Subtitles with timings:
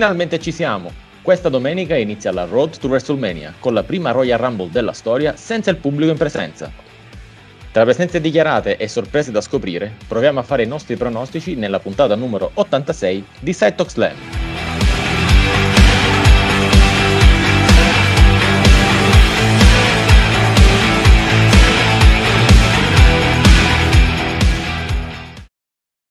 [0.00, 0.90] Finalmente ci siamo!
[1.20, 5.68] Questa domenica inizia la Road to WrestleMania con la prima Royal Rumble della storia senza
[5.68, 6.72] il pubblico in presenza.
[7.70, 12.14] Tra presenze dichiarate e sorprese da scoprire, proviamo a fare i nostri pronostici nella puntata
[12.14, 14.59] numero 86 di Side Talk Slam.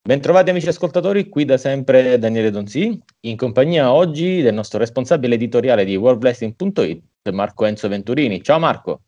[0.02, 5.84] Bentrovati amici ascoltatori, qui da sempre Daniele Donzi, in compagnia oggi del nostro responsabile editoriale
[5.86, 8.42] di worldblessing.it, Marco Enzo Venturini.
[8.42, 9.02] Ciao Marco.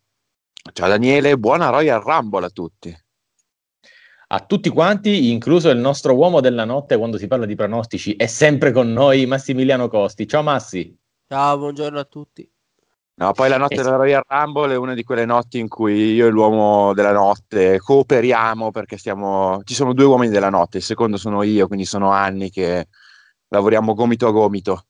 [0.73, 2.95] Ciao Daniele, buona Royal Rumble a tutti.
[4.33, 8.27] A tutti quanti, incluso il nostro uomo della notte quando si parla di pronostici, è
[8.27, 10.27] sempre con noi Massimiliano Costi.
[10.27, 10.95] Ciao Massi.
[11.27, 12.50] Ciao, buongiorno a tutti.
[13.21, 16.13] No, poi la notte es- della Royal Rumble è una di quelle notti in cui
[16.13, 19.61] io e l'uomo della notte cooperiamo perché stiamo...
[19.63, 22.87] ci sono due uomini della notte, il secondo sono io, quindi sono anni che
[23.49, 24.85] lavoriamo gomito a gomito.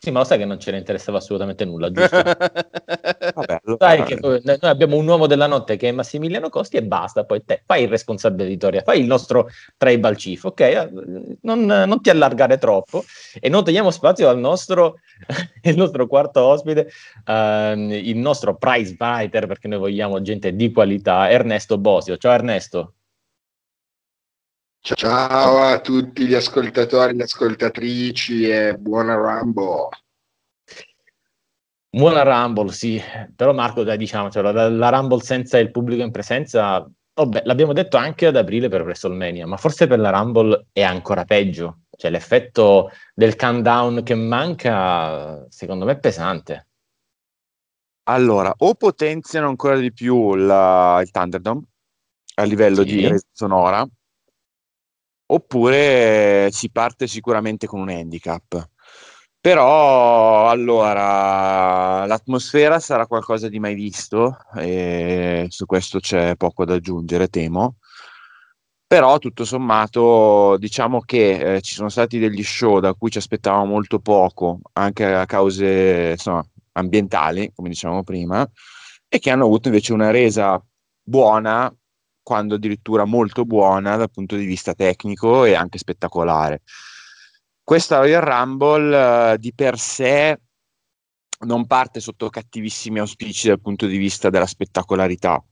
[0.00, 2.16] Sì, ma lo sai che non ce ne interessava assolutamente nulla, giusto?
[3.34, 7.24] Vabbè, sai che noi abbiamo un uomo della notte che è Massimiliano Costi e basta,
[7.24, 10.90] poi te fai il responsabile editoria, fai il nostro tribal chief, ok?
[11.42, 13.02] Non, non ti allargare troppo
[13.40, 15.00] e non togliamo spazio al nostro,
[15.62, 16.88] il nostro quarto ospite,
[17.26, 22.16] uh, il nostro prize fighter, perché noi vogliamo gente di qualità, Ernesto Bosio.
[22.16, 22.97] Ciao Ernesto.
[24.80, 29.88] Ciao a tutti gli ascoltatori e le ascoltatrici e buona Rumble.
[31.90, 33.02] Buona Rumble, sì,
[33.34, 37.96] però Marco, dai, diciamocelo, la, la Rumble senza il pubblico in presenza, vabbè, l'abbiamo detto
[37.96, 42.90] anche ad aprile per WrestleMania, ma forse per la Rumble è ancora peggio, cioè l'effetto
[43.14, 46.66] del countdown che manca, secondo me è pesante.
[48.04, 51.62] Allora, o potenziano ancora di più la, il Thunderdome
[52.36, 52.96] a livello sì.
[52.96, 53.86] di sonora,
[55.30, 58.68] oppure si parte sicuramente con un handicap.
[59.40, 67.28] Però allora l'atmosfera sarà qualcosa di mai visto e su questo c'è poco da aggiungere,
[67.28, 67.76] temo.
[68.86, 73.66] Però tutto sommato diciamo che eh, ci sono stati degli show da cui ci aspettavamo
[73.66, 78.48] molto poco, anche a cause insomma, ambientali, come dicevamo prima,
[79.08, 80.62] e che hanno avuto invece una resa
[81.02, 81.72] buona
[82.28, 86.60] quando addirittura molto buona dal punto di vista tecnico e anche spettacolare.
[87.64, 90.38] Questa Royal Rumble uh, di per sé
[91.46, 95.42] non parte sotto cattivissimi auspici dal punto di vista della spettacolarità.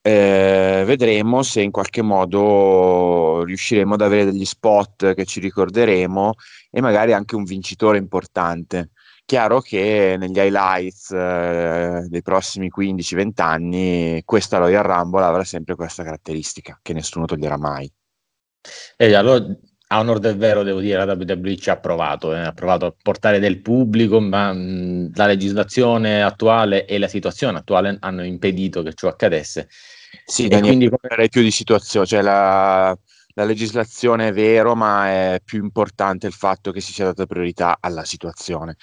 [0.00, 6.34] Eh, vedremo se in qualche modo riusciremo ad avere degli spot che ci ricorderemo
[6.70, 8.90] e magari anche un vincitore importante.
[9.24, 16.02] Chiaro che negli highlights eh, dei prossimi 15-20 anni questa Royal Rumble avrà sempre questa
[16.02, 17.90] caratteristica che nessuno toglierà mai.
[18.96, 19.44] E allora,
[19.88, 22.94] a onor del vero, devo dire, la WWE ci ha provato, eh, ha provato a
[23.00, 28.94] portare del pubblico, ma mh, la legislazione attuale e la situazione attuale hanno impedito che
[28.94, 29.68] ciò accadesse.
[30.24, 32.96] Sì, e quindi parlerei più di situazione, cioè la,
[33.34, 37.78] la legislazione è vero, ma è più importante il fatto che si sia data priorità
[37.80, 38.76] alla situazione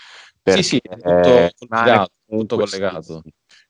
[0.52, 3.22] sì, sì, è tutto, eh, collegato, tutto collegato.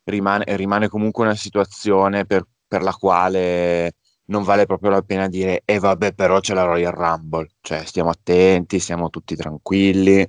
[0.04, 3.94] Rimane, rimane, comunque una situazione per, per, la quale
[4.26, 7.86] non vale proprio la pena dire e eh, vabbè però c'è la Royal Rumble, cioè
[7.86, 10.28] stiamo attenti, siamo tutti tranquilli,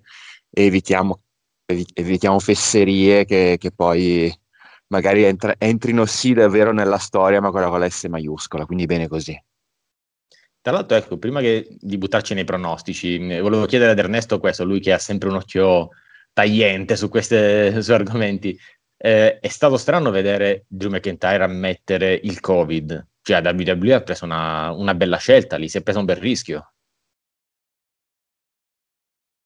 [0.51, 1.21] evitiamo,
[1.95, 4.33] evitiamo fesserie che, che poi
[4.89, 9.09] magari entra, entrino sì davvero nella storia ma quella con la S maiuscola, quindi bene
[9.09, 9.39] così.
[10.63, 14.81] Tra l'altro, ecco, prima che, di buttarci nei pronostici, volevo chiedere ad Ernesto questo, lui
[14.81, 15.89] che ha sempre un occhio
[16.41, 17.35] tagliente su questi
[17.93, 18.59] argomenti.
[18.97, 24.25] Eh, è stato strano vedere Drew McIntyre ammettere il Covid, cioè la WWE ha preso
[24.25, 26.73] una, una bella scelta lì, si è preso un bel rischio.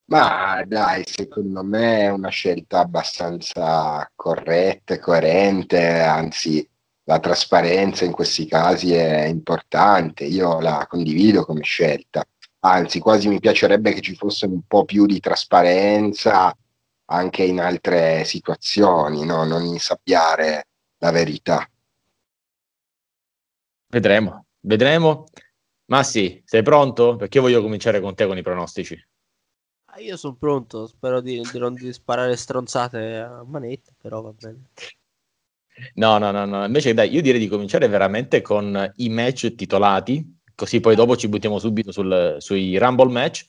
[0.07, 6.69] Ma dai, secondo me è una scelta abbastanza corretta e coerente, anzi
[7.05, 12.25] la trasparenza in questi casi è importante, io la condivido come scelta,
[12.61, 16.55] anzi quasi mi piacerebbe che ci fosse un po' più di trasparenza
[17.07, 19.45] anche in altre situazioni, no?
[19.45, 20.69] non insabbiare
[20.99, 21.69] la verità.
[23.89, 25.27] Vedremo, vedremo.
[25.87, 27.17] Ma sì, sei pronto?
[27.17, 28.99] Perché io voglio cominciare con te con i pronostici.
[29.87, 34.33] Ah, io sono pronto, spero di, di non di sparare stronzate a manetta, però va
[34.33, 34.71] bene.
[35.95, 40.41] No, no, no, no, invece dai, io direi di cominciare veramente con i match titolati,
[40.55, 43.47] così poi dopo ci buttiamo subito sul, sui Rumble match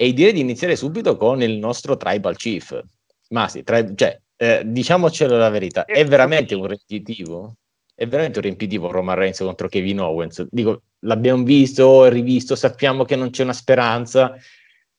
[0.00, 2.82] e direi di iniziare subito con il nostro Tribal Chief.
[3.28, 7.56] Ma sì, tri- cioè, eh, diciamocelo la verità, è veramente un riempitivo?
[7.94, 10.46] È veramente un riempitivo Roman Reigns contro Kevin Owens?
[10.50, 14.34] Dico, l'abbiamo visto, rivisto, sappiamo che non c'è una speranza,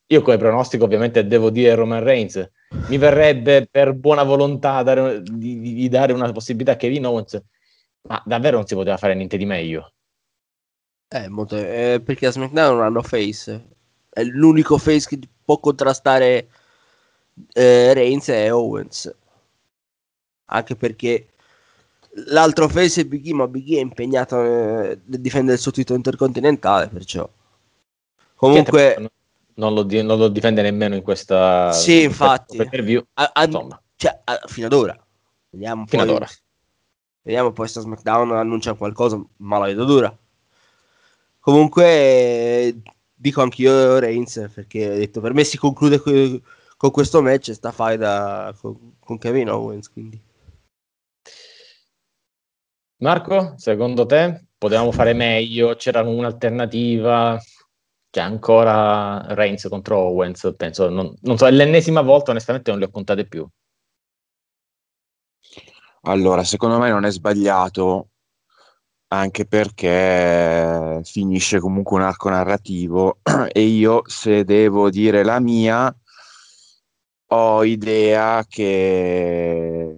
[0.06, 2.52] io come pronostico ovviamente devo dire Roman Reigns.
[2.88, 7.42] Mi verrebbe per buona volontà dare, di, di, dare una possibilità a Kevin Owens,
[8.08, 9.94] ma davvero non si poteva fare niente di meglio.
[11.08, 13.80] Eh, molto, eh, perché a SmackDown non hanno face.
[14.14, 16.50] È l'unico face che può contrastare
[17.54, 19.16] eh, Reigns e Owens.
[20.46, 21.28] Anche perché
[22.28, 25.98] l'altro face è Big E, ma Big E è impegnato a difendere il suo titolo
[25.98, 27.30] intercontinentale, perciò...
[28.36, 29.12] Comunque...
[29.54, 31.72] Non lo, non lo, difende nemmeno in questa...
[31.72, 32.58] Sì, infatti.
[32.58, 33.48] A, a,
[33.96, 35.06] cioè, a, fino ad ora.
[35.50, 36.30] Vediamo fino poi, ad ora.
[37.22, 40.18] Vediamo poi se SmackDown annuncia qualcosa, ma la vedo dura.
[41.40, 42.82] Comunque,
[43.22, 46.02] dico anch'io Reigns, perché ho detto, per me si conclude
[46.76, 50.20] con questo match sta faida con, con Kevin Owens, quindi...
[53.02, 55.76] Marco, secondo te potevamo fare meglio?
[55.76, 57.40] C'era un'alternativa?
[58.10, 60.54] C'è ancora Reigns contro Owens?
[60.58, 63.48] Penso, non, non so, è l'ennesima volta, onestamente non le ho contate più.
[66.04, 68.10] Allora, secondo me non è sbagliato,
[69.14, 73.20] anche perché finisce comunque un arco narrativo
[73.52, 75.94] e io, se devo dire la mia,
[77.34, 79.98] ho idea che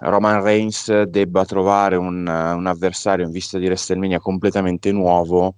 [0.00, 5.56] Roman Reigns debba trovare un, un, avversario in vista di WrestleMania completamente nuovo,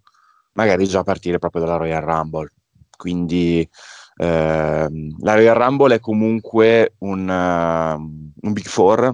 [0.53, 2.53] magari già a partire proprio dalla Royal Rumble.
[2.97, 3.61] Quindi
[4.17, 4.89] eh,
[5.21, 9.13] la Royal Rumble è comunque un, uh, un Big Four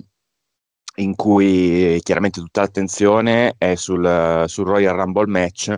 [0.96, 5.74] in cui chiaramente tutta l'attenzione è sul, sul Royal Rumble match,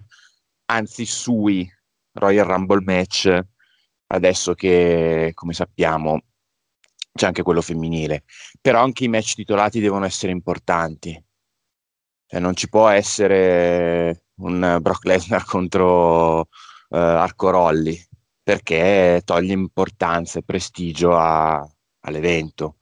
[0.66, 1.70] anzi sui
[2.12, 3.40] Royal Rumble match,
[4.08, 6.20] adesso che come sappiamo
[7.12, 8.24] c'è anche quello femminile,
[8.60, 11.22] però anche i match titolati devono essere importanti.
[12.26, 16.46] Cioè, non ci può essere un Brock Lesnar contro uh,
[16.88, 17.96] Arco Rolli
[18.42, 21.66] perché toglie importanza e prestigio a,
[22.00, 22.76] all'evento.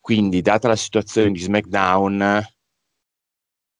[0.00, 2.42] Quindi, data la situazione di SmackDown,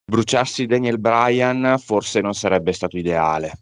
[0.04, 3.52] bruciarsi Daniel Bryan forse non sarebbe stato ideale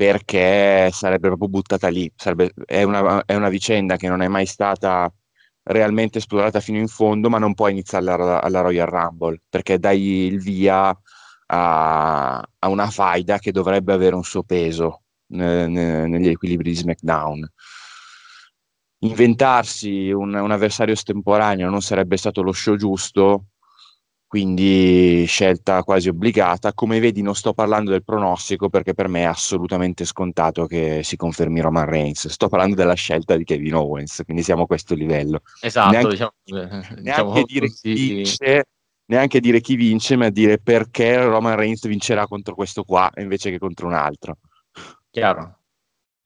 [0.00, 2.10] perché sarebbe proprio buttata lì.
[2.16, 5.12] Sarebbe, è, una, è, una, vicenda che non è mai stata
[5.64, 10.00] realmente esplorata fino in fondo, ma non può iniziare alla, alla Royal Rumble, perché dai
[10.00, 10.88] il via
[11.46, 15.02] a, a, una faida che dovrebbe avere un suo peso
[15.32, 17.46] ne, negli equilibri di SmackDown.
[19.02, 23.46] Inventarsi un, un avversario estemporaneo non sarebbe stato lo show giusto,
[24.30, 26.72] quindi scelta quasi obbligata.
[26.72, 31.16] Come vedi non sto parlando del pronostico perché per me è assolutamente scontato che si
[31.16, 35.40] confermi Roman Reigns, sto parlando della scelta di Kevin Owens, quindi siamo a questo livello.
[35.60, 38.64] Esatto, neanche, diciamo, neanche, diciamo dire chi vince,
[39.06, 43.58] neanche dire chi vince, ma dire perché Roman Reigns vincerà contro questo qua invece che
[43.58, 44.36] contro un altro.
[45.10, 45.59] Chiaro.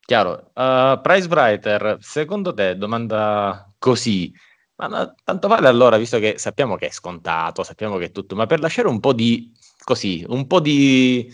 [0.07, 0.51] Chiaro.
[0.55, 4.33] Uh, Price Brighter, secondo te, domanda così,
[4.77, 8.35] ma no, tanto vale allora, visto che sappiamo che è scontato, sappiamo che è tutto,
[8.35, 9.51] ma per lasciare un po' di
[9.83, 11.33] così, un po' di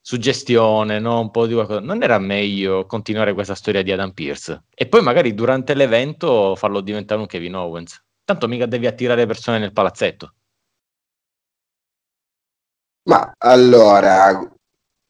[0.00, 1.20] suggestione, no?
[1.20, 5.02] un po' di qualcosa, non era meglio continuare questa storia di Adam Pierce e poi
[5.02, 8.02] magari durante l'evento farlo diventare un Kevin Owens?
[8.24, 10.34] Tanto mica devi attirare persone nel palazzetto.
[13.08, 14.57] Ma allora,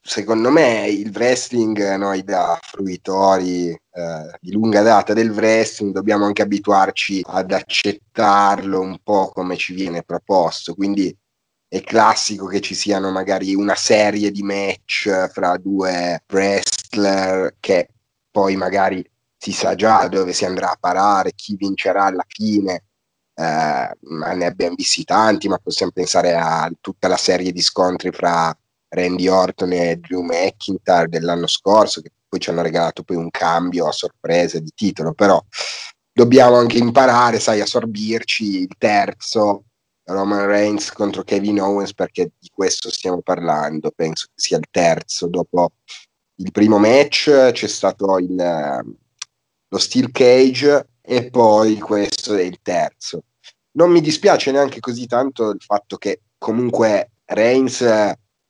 [0.01, 6.43] secondo me il wrestling, noi da fruitori eh, di lunga data del wrestling, dobbiamo anche
[6.43, 10.75] abituarci ad accettarlo un po' come ci viene proposto.
[10.75, 11.15] Quindi
[11.69, 17.89] è classico che ci siano magari una serie di match fra due wrestler che
[18.31, 19.05] poi magari
[19.37, 22.85] si sa già dove si andrà a parare, chi vincerà alla fine.
[23.35, 28.57] Eh, ne abbiamo visti tanti, ma possiamo pensare a tutta la serie di scontri fra
[28.89, 33.87] Randy Orton e Drew McIntyre dell'anno scorso, che poi ci hanno regalato poi un cambio
[33.87, 35.43] a sorpresa di titolo, però
[36.13, 39.65] dobbiamo anche imparare, sai, a sorbirci il terzo
[40.05, 45.27] Roman Reigns contro Kevin Owens perché di questo stiamo parlando, penso che sia il terzo
[45.27, 45.73] dopo
[46.37, 53.25] il primo match c'è stato il, lo Steel Cage e poi questo è il terzo.
[53.73, 57.83] Non mi dispiace neanche così tanto il fatto che comunque Reigns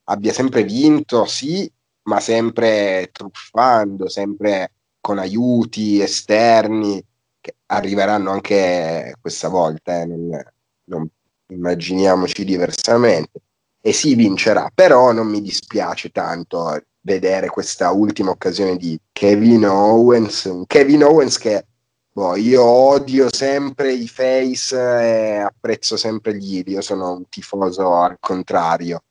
[0.09, 1.71] abbia sempre vinto, sì,
[2.03, 7.03] ma sempre truffando, sempre con aiuti esterni
[7.41, 10.43] che arriveranno anche questa volta, eh, non,
[10.85, 11.09] non
[11.49, 13.41] immaginiamoci diversamente.
[13.81, 20.63] E sì, vincerà, però non mi dispiace tanto vedere questa ultima occasione di Kevin Owens,
[20.67, 21.65] Kevin Owens che
[22.13, 27.95] boh, io odio sempre i face e apprezzo sempre gli ili, io sono un tifoso
[27.95, 29.05] al contrario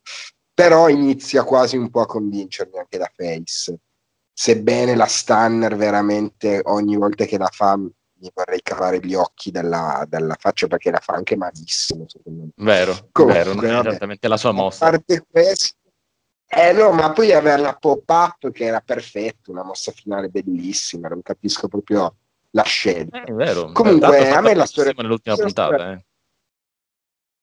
[0.58, 3.78] però inizia quasi un po' a convincermi anche da Face.
[4.34, 10.04] sebbene la Stanner veramente ogni volta che la fa mi vorrei cavare gli occhi dalla,
[10.10, 12.08] dalla faccia perché la fa anche malissimo
[12.56, 15.76] vero, Comunque, vero non è esattamente la sua mossa a parte questo
[16.50, 21.68] eh no, ma poi averla pop-up che era perfetto, una mossa finale bellissima, non capisco
[21.68, 22.16] proprio
[22.52, 23.22] la scelta.
[23.22, 23.74] Eh, è vero.
[23.74, 26.06] Comunque, a me la storia nell'ultima puntata, eh.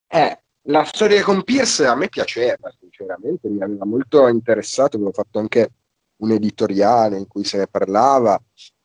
[0.09, 0.43] eh.
[0.63, 5.71] la storia con Pierce a me piaceva, sinceramente, mi aveva molto interessato, avevo fatto anche
[6.19, 8.41] un editoriale in cui se ne parlava,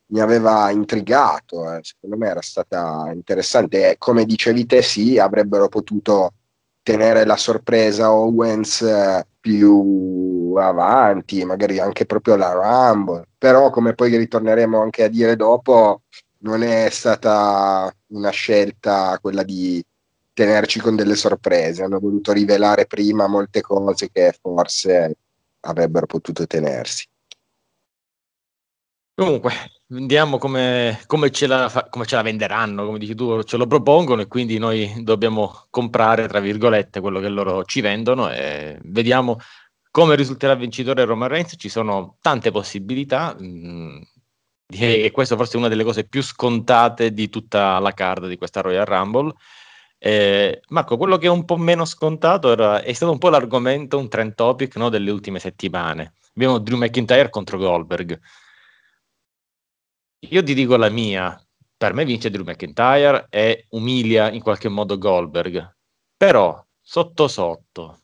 [0.06, 1.78] mi aveva intrigato, eh.
[1.82, 3.90] secondo me era stata interessante.
[3.90, 6.34] E come dicevi te, sì, avrebbero potuto
[6.82, 14.16] tenere la sorpresa Owens eh, più avanti, magari anche proprio la Rumble, però come poi
[14.16, 16.02] ritorneremo anche a dire dopo,
[16.38, 19.82] non è stata una scelta quella di
[20.32, 25.16] tenerci con delle sorprese, hanno voluto rivelare prima molte cose che forse
[25.60, 27.06] avrebbero potuto tenersi.
[29.14, 29.52] Comunque,
[29.88, 34.22] vediamo come, come, ce la, come, ce la, venderanno, come dici tu, ce lo propongono
[34.22, 39.38] e quindi noi dobbiamo comprare, tra virgolette, quello che loro ci vendono e vediamo
[39.90, 41.54] come risulterà vincitore Roman Reigns.
[41.58, 44.00] Ci sono tante possibilità mh, mm,
[44.70, 48.62] e questa forse è una delle cose più scontate di tutta la card di questa
[48.62, 49.34] Royal Rumble.
[50.02, 53.98] Eh, Marco, quello che è un po' meno scontato era, è stato un po' l'argomento,
[53.98, 56.14] un trend topic no, delle ultime settimane.
[56.34, 58.18] Abbiamo Drew McIntyre contro Goldberg
[60.28, 61.40] io ti dico la mia,
[61.76, 65.76] per me vince Drew McIntyre e umilia in qualche modo Goldberg,
[66.16, 68.02] però sotto sotto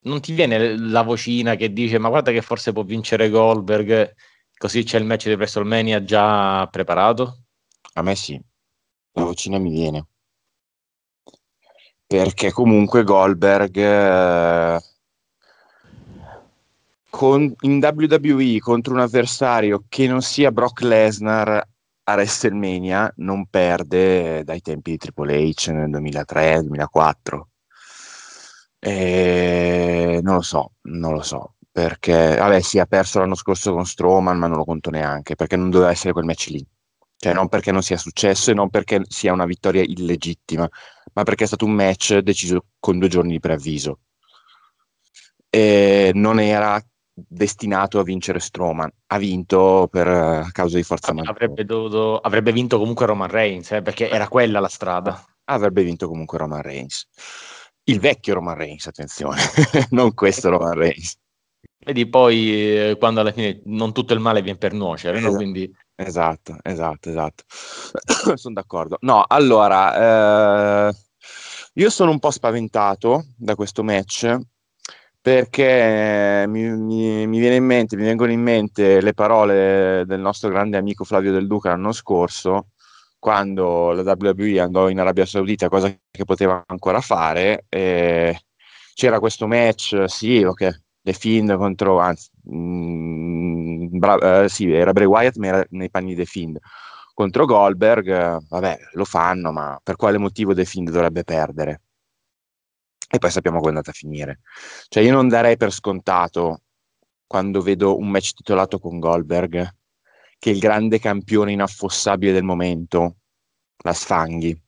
[0.00, 4.14] non ti viene la vocina che dice ma guarda che forse può vincere Goldberg
[4.56, 7.44] così c'è il match di WrestleMania già preparato?
[7.94, 8.40] A me sì,
[9.12, 10.06] la vocina mi viene.
[12.06, 14.80] Perché comunque Goldberg eh,
[17.10, 21.66] con, in WWE contro un avversario che non sia Brock Lesnar
[22.08, 27.40] a WrestleMania non perde dai tempi di Triple H nel 2003-2004.
[28.78, 33.84] E non lo so, non lo so, perché vabbè sì, ha perso l'anno scorso con
[33.84, 36.64] Strowman, ma non lo conto neanche, perché non doveva essere quel match lì.
[37.18, 40.68] Cioè non perché non sia successo e non perché sia una vittoria illegittima,
[41.14, 44.00] ma perché è stato un match deciso con due giorni di preavviso.
[45.48, 46.80] E non era
[47.16, 48.90] destinato a vincere Strowman.
[49.06, 51.32] Ha vinto per uh, causa di forza maggiore.
[51.32, 55.24] Avrebbe, dovuto, avrebbe vinto comunque Roman Reigns, eh, perché era quella la strada.
[55.44, 57.08] Avrebbe vinto comunque Roman Reigns.
[57.84, 59.40] Il vecchio Roman Reigns, attenzione,
[59.90, 61.18] non questo Roman Reigns.
[61.78, 65.32] Vedi, poi eh, quando alla fine non tutto il male viene per nuocere, esatto.
[65.32, 65.38] no?
[65.38, 65.74] Quindi...
[65.96, 67.44] esatto, esatto, esatto.
[68.36, 68.98] sono d'accordo.
[69.00, 70.94] No, allora, eh,
[71.74, 74.36] io sono un po' spaventato da questo match
[75.20, 80.48] perché mi, mi, mi, viene in mente, mi vengono in mente le parole del nostro
[80.50, 82.68] grande amico Flavio Del Duca l'anno scorso,
[83.18, 90.04] quando la WWE andò in Arabia Saudita, cosa che poteva ancora fare, c'era questo match,
[90.06, 95.46] sì, ok, The Fiend contro, anzi, mh, mm, bra- eh, sì, era Bray Wyatt, ma
[95.46, 96.58] era nei panni di The Fiend,
[97.14, 101.80] contro Goldberg, vabbè, lo fanno, ma per quale motivo The Fiend dovrebbe perdere?
[103.08, 104.40] e poi sappiamo come è andata a finire.
[104.88, 106.62] Cioè io non darei per scontato
[107.26, 109.74] quando vedo un match titolato con Goldberg
[110.38, 113.16] che il grande campione inaffossabile del momento
[113.82, 114.60] la sfanghi,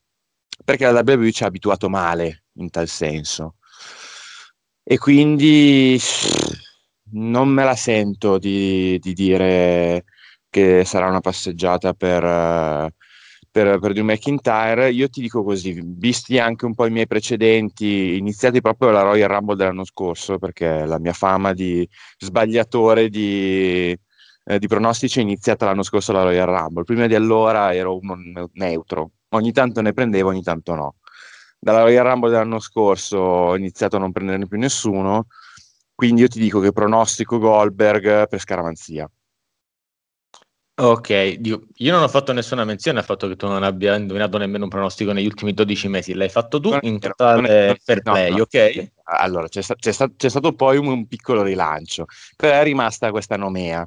[0.65, 3.57] perché la WWE ci ha abituato male in tal senso.
[4.83, 5.99] E quindi
[7.13, 10.05] non me la sento di, di dire
[10.51, 12.89] che sarà una passeggiata per, uh,
[13.51, 14.91] per, per Drew McIntyre.
[14.91, 19.29] Io ti dico così, visti anche un po' i miei precedenti, iniziati proprio alla Royal
[19.29, 21.89] Rumble dell'anno scorso, perché la mia fama di
[22.19, 23.97] sbagliatore di,
[24.45, 26.85] eh, di pronostici è iniziata l'anno scorso alla Royal Rumble.
[26.85, 28.17] Prima di allora ero uno
[28.55, 30.95] neutro, ogni tanto ne prendevo, ogni tanto no.
[31.61, 35.27] Dalla Royal Rumble dell'anno scorso ho iniziato a non prenderne più nessuno,
[35.99, 39.11] quindi io ti dico che pronostico Goldberg per scaramanzia.
[40.77, 41.09] Ok,
[41.41, 44.71] io non ho fatto nessuna menzione al fatto che tu non abbia indovinato nemmeno un
[44.71, 48.43] pronostico negli ultimi 12 mesi, l'hai fatto tu in totale fair play, no, no.
[48.45, 48.93] ok?
[49.07, 52.05] Allora, c'è, c'è, stato, c'è, stato, poi un, un, piccolo rilancio,
[52.37, 53.83] però è rimasta questa nomea,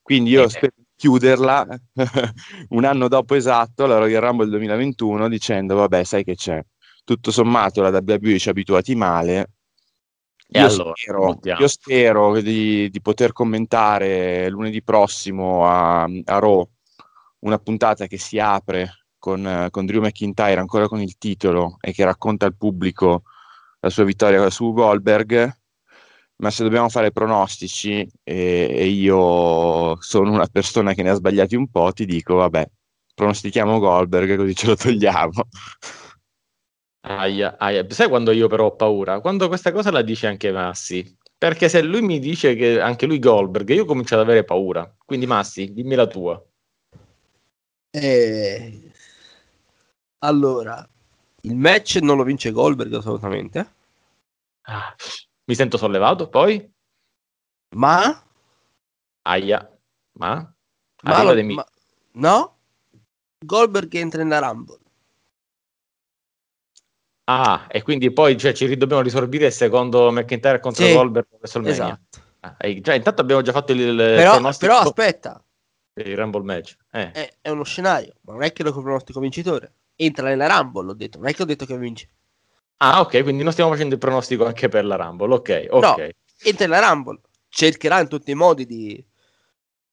[0.00, 0.50] quindi io eh.
[0.50, 1.66] spero di chiuderla
[2.68, 6.64] un anno dopo esatto, la Royal Rumble 2021, dicendo, vabbè, sai che c'è,
[7.02, 9.54] tutto sommato la WWE ci ha abituati male,
[10.50, 16.66] io, allora, spero, io, spero, di, di, poter commentare lunedì prossimo a, a Raw
[17.40, 22.04] una puntata che si apre con, con, Drew McIntyre ancora con il titolo e che
[22.04, 23.24] racconta al pubblico
[23.80, 25.56] la sua vittoria su Goldberg
[26.38, 31.56] ma se dobbiamo fare pronostici e, e, io sono una persona che ne ha sbagliati
[31.56, 32.68] un po', ti dico, vabbè,
[33.14, 35.48] pronostichiamo Goldberg così ce lo togliamo.
[37.00, 37.86] Aia, aia.
[37.90, 39.20] Sai quando io però ho paura?
[39.20, 41.16] Quando questa cosa la dice anche Massi.
[41.38, 44.92] Perché se lui mi dice che anche lui Goldberg, io comincio ad avere paura.
[45.04, 46.42] Quindi Massi, dimmi la tua.
[47.90, 48.92] Eh...
[50.20, 50.86] Allora,
[51.42, 53.74] il match non lo vince Goldberg assolutamente.
[54.62, 54.94] Ah,
[55.44, 56.70] mi sento sollevato, poi?
[57.76, 58.22] Ma?
[59.22, 59.78] Aia,
[60.18, 60.54] ma?
[61.02, 61.66] ma, lo, ma...
[62.12, 62.58] No?
[63.38, 64.80] Goldberg entra nella Rumble.
[67.30, 71.26] Ah, e quindi poi cioè, ci dobbiamo risorbire secondo McIntyre contro sì, Goldberg.
[71.66, 72.20] Esatto.
[72.40, 75.42] Ah, cioè, intanto abbiamo già fatto il, però, però aspetta.
[75.94, 77.10] il Rumble match eh.
[77.10, 79.72] è, è, uno scenario ma non è che lo pronostico vincitore.
[79.96, 82.08] Entra nella Rumble ho detto non è che ho detto che vince.
[82.78, 85.82] Ah ok quindi non stiamo facendo il pronostico anche per la Rumble ok ok.
[85.82, 85.96] No,
[86.44, 87.20] entra nella Rumble
[87.50, 89.04] cercherà in tutti i modi di,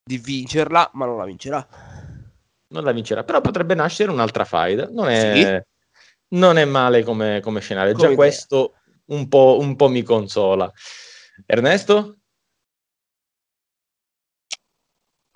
[0.03, 1.67] di vincerla ma non la vincerà.
[2.67, 5.73] Non la vincerà però potrebbe nascere un'altra fight non è sì
[6.29, 7.93] non è male come, come scenario.
[7.93, 8.25] Come Già idea.
[8.25, 8.73] questo
[9.05, 10.71] un po', un po' mi consola.
[11.45, 12.17] Ernesto?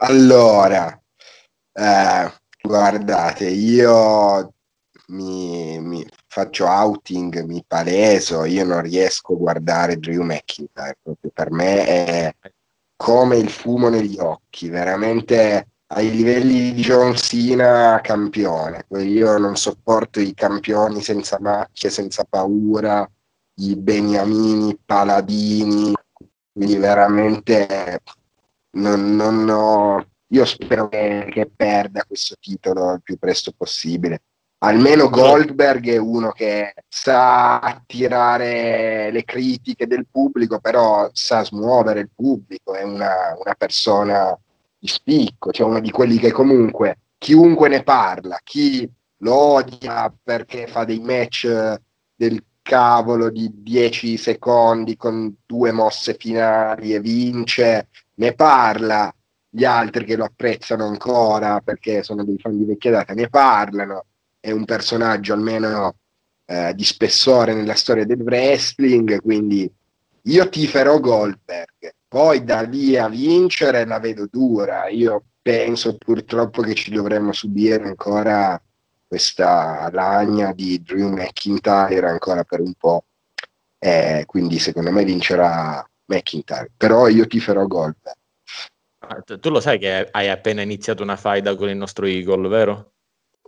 [0.01, 0.98] Allora,
[1.74, 4.53] eh, guardate, io
[5.08, 11.51] mi, mi, faccio outing, mi paleso, io non riesco a guardare Drew McIntyre, proprio per
[11.51, 12.36] me è
[12.96, 18.86] come il fumo negli occhi, veramente ai livelli di John Cena campione.
[19.00, 23.10] Io non sopporto i campioni senza macchie, senza paura,
[23.55, 25.93] i beniamini, paladini,
[26.51, 28.01] quindi veramente
[28.72, 30.05] non, non ho...
[30.31, 34.22] Io spero che, che, perda questo titolo il più presto possibile.
[34.59, 42.11] Almeno Goldberg è uno che sa attirare le critiche del pubblico, però sa smuovere il
[42.14, 44.37] pubblico, è una, una persona
[44.79, 50.68] di spicco, cioè uno di quelli che comunque chiunque ne parla, chi lo odia perché
[50.68, 51.79] fa dei match
[52.15, 59.13] del cavolo di 10 secondi con due mosse finali e vince, ne parla,
[59.50, 64.05] gli altri che lo apprezzano ancora perché sono dei fan di vecchia data, ne parlano,
[64.39, 65.96] è un personaggio almeno
[66.46, 69.70] eh, di spessore nella storia del wrestling, quindi
[70.24, 74.87] io tiferò Goldberg, poi da lì a vincere la vedo dura.
[74.89, 78.59] Io penso purtroppo che ci dovremmo subire ancora
[79.07, 83.05] questa lagna di Drew McIntyre ancora per un po'.
[83.77, 86.72] Eh, quindi secondo me vincerà McIntyre.
[86.75, 87.95] Però io ti farò gol.
[89.01, 92.93] Ah, tu lo sai che hai appena iniziato una faida con il nostro Eagle, vero?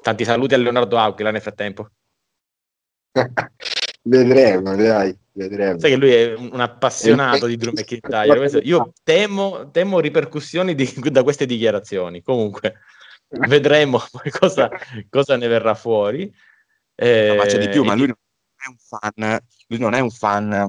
[0.02, 1.90] Tanti saluti a Leonardo Auchila nel frattempo.
[4.04, 5.80] vedremo, dai vedremo.
[5.80, 8.60] Sai che lui è un appassionato di Drew McIntyre.
[8.64, 12.22] Io temo, temo ripercussioni di, da queste dichiarazioni.
[12.22, 12.82] Comunque,
[13.28, 14.70] vedremo poi cosa,
[15.10, 16.32] cosa ne verrà fuori.
[16.96, 18.18] Eh, no, ma c'è di più, ma lui non
[18.56, 20.68] è un fan, lui non è un fan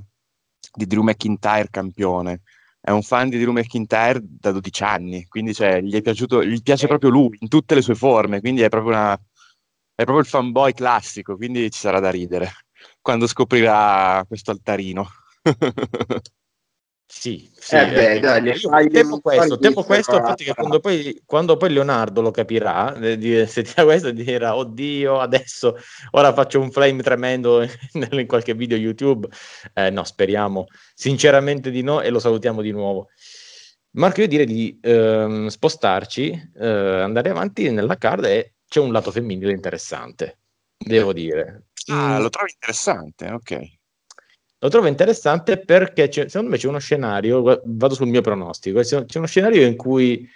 [0.74, 2.42] di Drew McIntyre campione.
[2.80, 6.60] È un fan di Drew McIntyre da 12 anni, quindi cioè, gli, è piaciuto, gli
[6.62, 10.26] piace proprio lui in tutte le sue forme, quindi è proprio, una, è proprio il
[10.26, 12.50] fanboy classico, quindi ci sarà da ridere
[13.00, 15.08] quando scoprirà questo altarino.
[17.14, 21.22] Sì, sì eh beh, eh, dai, fai, temo questo, temo questo infatti che quando poi,
[21.26, 25.76] quando poi, Leonardo lo capirà, eh, sentirà questo e dirà, oddio, adesso
[26.12, 27.60] ora faccio un flame tremendo
[28.12, 29.28] in qualche video YouTube.
[29.74, 30.64] Eh, no, speriamo
[30.94, 33.10] sinceramente di no e lo salutiamo di nuovo.
[33.90, 39.10] Marco, io direi di ehm, spostarci, eh, andare avanti nella card e c'è un lato
[39.10, 40.38] femminile interessante,
[40.84, 41.64] devo dire.
[41.88, 43.70] Ah, lo trovo interessante, ok.
[44.58, 49.26] Lo trovo interessante perché secondo me c'è uno scenario, vado sul mio pronostico, c'è uno
[49.26, 50.28] scenario in cui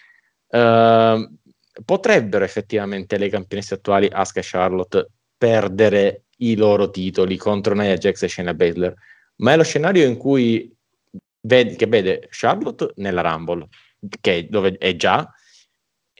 [0.48, 1.38] uh,
[1.84, 8.22] potrebbero effettivamente le campionesse attuali, Asuka e Charlotte, perdere i loro titoli contro Nia Jax
[8.22, 8.94] e Shayna Baszler,
[9.36, 10.74] ma è lo scenario in cui
[11.42, 13.68] vede, che vede Charlotte nella Rumble,
[14.20, 15.32] che dove è già,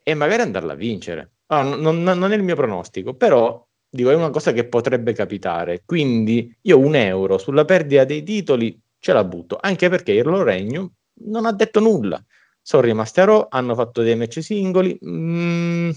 [0.03, 1.33] e magari andarla a vincere.
[1.47, 3.66] Oh, non, non, è il mio pronostico, però
[3.97, 5.83] dico, è una cosa che potrebbe capitare.
[5.85, 10.45] Quindi io un euro sulla perdita dei titoli ce la butto, anche perché il loro
[10.45, 10.93] regno
[11.25, 12.23] non ha detto nulla.
[12.63, 15.91] Sono rimasti a Raw, hanno fatto dei match singoli, mm,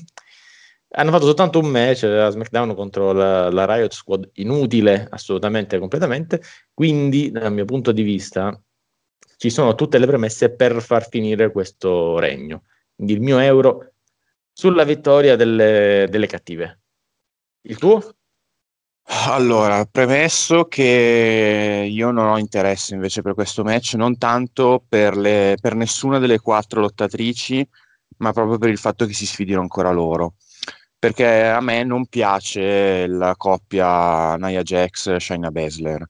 [0.92, 6.42] hanno fatto soltanto un match a SmackDown contro la, la, Riot Squad, inutile assolutamente, completamente.
[6.74, 8.60] Quindi, dal mio punto di vista,
[9.38, 12.64] ci sono tutte le premesse per far finire questo regno.
[12.96, 13.94] Quindi il mio euro
[14.52, 16.80] sulla vittoria delle, delle cattive.
[17.62, 18.14] Il tuo?
[19.28, 25.58] Allora, premesso che io non ho interesse invece per questo match, non tanto per, le,
[25.60, 27.68] per nessuna delle quattro lottatrici,
[28.18, 30.36] ma proprio per il fatto che si sfidino ancora loro.
[30.98, 36.06] Perché a me non piace la coppia Nia Jax-Shaina Baszler.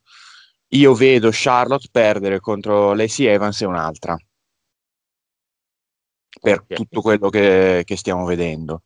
[0.69, 4.17] Io vedo Charlotte perdere contro Lacey Evans e un'altra.
[6.41, 6.77] Per okay.
[6.77, 8.83] tutto quello che, che stiamo vedendo.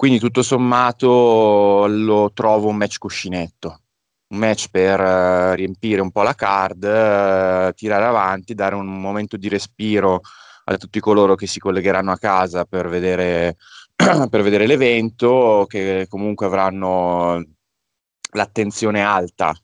[0.00, 3.82] Quindi tutto sommato lo trovo un match cuscinetto,
[4.28, 9.36] un match per uh, riempire un po' la card, uh, tirare avanti, dare un momento
[9.36, 10.22] di respiro
[10.64, 13.58] a tutti coloro che si collegheranno a casa per vedere,
[13.94, 17.44] per vedere l'evento, che comunque avranno
[18.32, 19.54] l'attenzione alta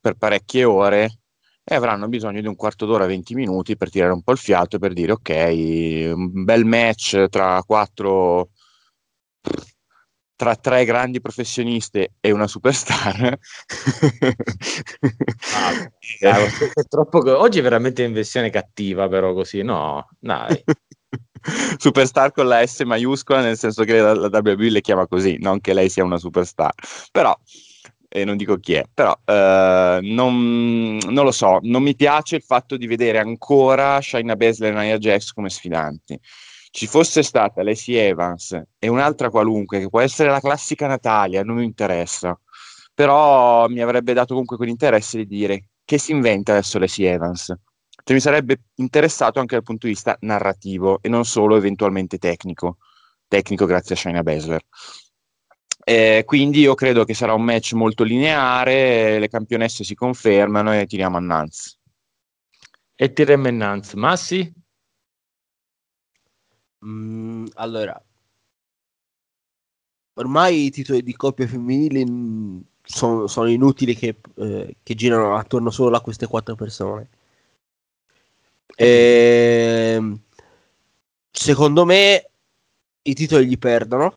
[0.00, 1.20] per parecchie ore
[1.62, 4.74] e avranno bisogno di un quarto d'ora, 20 minuti per tirare un po' il fiato
[4.74, 8.48] e per dire ok, un bel match tra quattro
[10.38, 13.36] tra tre grandi professioniste e una superstar.
[16.22, 16.38] ah,
[16.74, 17.18] è troppo...
[17.40, 20.62] Oggi è veramente in versione cattiva, però così, no, dai.
[21.76, 25.60] superstar con la S maiuscola, nel senso che la, la WWE le chiama così, non
[25.60, 26.72] che lei sia una superstar.
[27.10, 27.36] Però,
[28.08, 32.42] e non dico chi è, però uh, non, non, lo so, non mi piace il
[32.42, 36.16] fatto di vedere ancora Shaina Baszler e Nia Jax come sfidanti
[36.78, 41.56] ci fosse stata Lacey Evans e un'altra qualunque, che può essere la classica Natalia, non
[41.56, 42.40] mi interessa,
[42.94, 47.46] però mi avrebbe dato comunque quell'interesse di dire che si inventa adesso Lacey Evans.
[47.46, 52.76] Cioè, mi sarebbe interessato anche dal punto di vista narrativo e non solo eventualmente tecnico,
[53.26, 54.62] tecnico grazie a Shayna Baszler.
[55.84, 60.86] Eh, quindi io credo che sarà un match molto lineare, le campionesse si confermano e
[60.86, 61.78] tiriamo a Nance.
[62.94, 63.96] E tiriamo a Nance.
[63.96, 64.57] Massi?
[66.84, 68.00] Mm, allora,
[70.14, 75.70] ormai i titoli di coppia femminili mm, sono, sono inutili che, eh, che, girano attorno
[75.70, 77.08] solo a queste quattro persone.
[78.76, 80.20] E, ehm,
[81.30, 82.30] secondo me
[83.02, 84.14] i titoli gli perdono.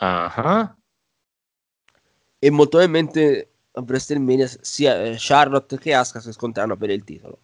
[0.00, 0.76] Uh-huh.
[2.40, 7.40] E molto probabilmente a WrestleMania sia eh, Charlotte che Asuka si scontrano per il titolo.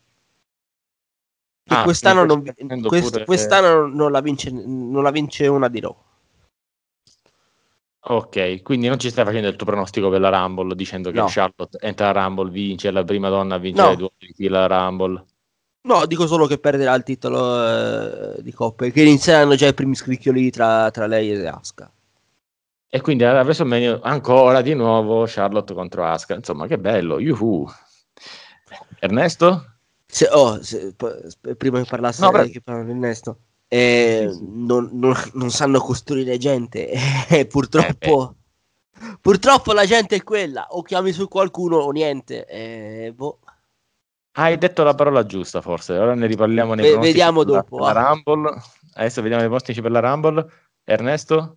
[1.66, 2.42] Ah, quest'anno, non,
[2.82, 3.24] quest, pure...
[3.24, 5.96] quest'anno non, la vince, non la vince una di Raw.
[8.06, 11.26] Ok, quindi non ci stai facendo il tuo pronostico per la Rumble dicendo che no.
[11.26, 13.96] Charlotte entra la Rumble, vince, la prima donna a vincere no.
[13.96, 15.24] due volte la Rumble.
[15.86, 19.94] No, dico solo che perderà il titolo eh, di coppe, che inizieranno già i primi
[19.94, 21.90] scricchioli tra, tra lei e Asuka.
[22.90, 23.66] E quindi adesso
[24.02, 26.34] ancora di nuovo Charlotte contro Asuka.
[26.34, 27.66] Insomma, che bello, yuhu.
[28.98, 29.73] Ernesto?
[30.14, 30.94] Se, oh, se,
[31.58, 36.88] prima che parlasse no, che parlano Ernesto, eh, non, non, non, sanno costruire gente
[37.28, 38.36] e purtroppo,
[38.94, 42.46] eh, purtroppo la gente è quella, o chiami su qualcuno o niente.
[42.46, 43.40] Eh, boh.
[44.36, 45.98] Hai detto la parola giusta, forse.
[45.98, 47.80] Ora ne riparliamo nei Ve- Vediamo dopo.
[47.80, 48.56] La, la Rumble.
[48.92, 50.48] Adesso vediamo i pronostici per la Rumble.
[50.84, 51.56] Ernesto?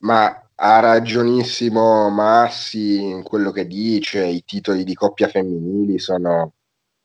[0.00, 4.26] Ma ha ragionissimo Massi in quello che dice.
[4.26, 6.52] I titoli di coppia femminili sono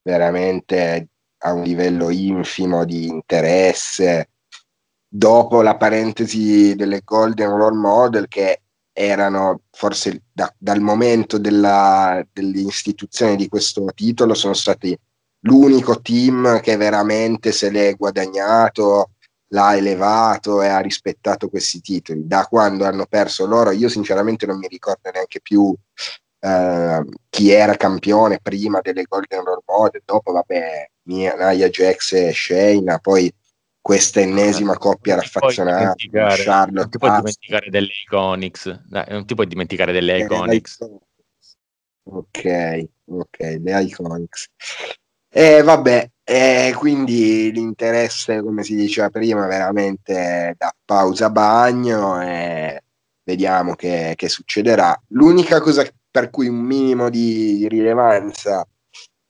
[0.04, 1.08] veramente
[1.40, 4.30] a un livello infimo di interesse.
[5.08, 8.62] Dopo la parentesi delle Golden Role Model, che
[8.92, 14.98] erano forse da, dal momento della, dell'istituzione di questo titolo, sono stati
[15.46, 19.12] l'unico team che veramente se l'è guadagnato,
[19.54, 22.26] l'ha elevato e ha rispettato questi titoli.
[22.26, 25.76] Da quando hanno perso loro, io sinceramente non mi ricordo neanche più
[26.44, 32.34] Uh, chi era campione prima delle Golden Role Model, dopo vabbè, Mia, Naya Jax e
[32.34, 33.34] Shayna, poi
[33.80, 39.48] questa ennesima coppia raffazzonata Charlotte non ti puoi dimenticare delle Iconics Dai, non ti puoi
[39.48, 40.78] dimenticare delle eh, Iconics.
[42.04, 44.48] Ok ok le Iconics.
[45.30, 52.84] E eh, vabbè eh, quindi l'interesse come si diceva prima veramente da pausa bagno e
[53.24, 54.98] vediamo che, che succederà.
[55.10, 58.64] L'unica cosa per cui un minimo di rilevanza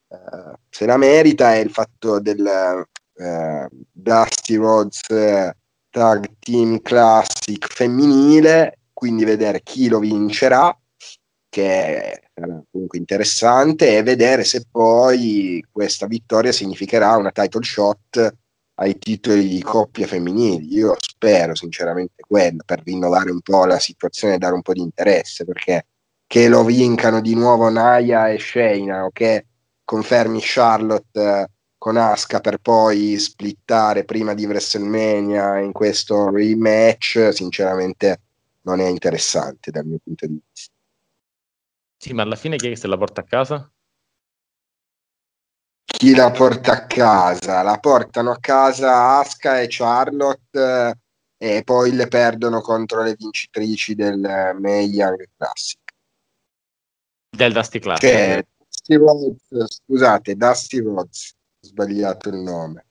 [0.09, 5.49] uh, se la merita è il fatto del uh, Dusty Rhodes uh,
[5.89, 10.77] Tag Team Classic femminile, quindi vedere chi lo vincerà,
[11.47, 12.21] che è
[12.69, 18.35] comunque interessante, e vedere se poi questa vittoria significherà una title shot
[18.75, 20.73] ai titoli di coppia femminili.
[20.73, 24.81] Io spero sinceramente quello per rinnovare un po' la situazione e dare un po' di
[24.81, 25.85] interesse perché
[26.33, 29.45] che lo vincano di nuovo Naya e Shayna o che
[29.83, 38.21] confermi Charlotte eh, con Asuka per poi splittare prima di WrestleMania in questo rematch, sinceramente
[38.61, 40.73] non è interessante dal mio punto di vista.
[41.97, 43.71] Sì, ma alla fine chi è che se la porta a casa?
[45.85, 47.61] Chi la porta a casa?
[47.61, 50.97] La portano a casa Aska e Charlotte
[51.37, 54.17] eh, e poi le perdono contro le vincitrici del
[54.57, 55.81] May Young Classic.
[57.35, 58.09] Del Dusty Classic.
[58.09, 62.85] Che Dusty Rhodes, scusate, Dusty Rhodes, ho sbagliato il nome.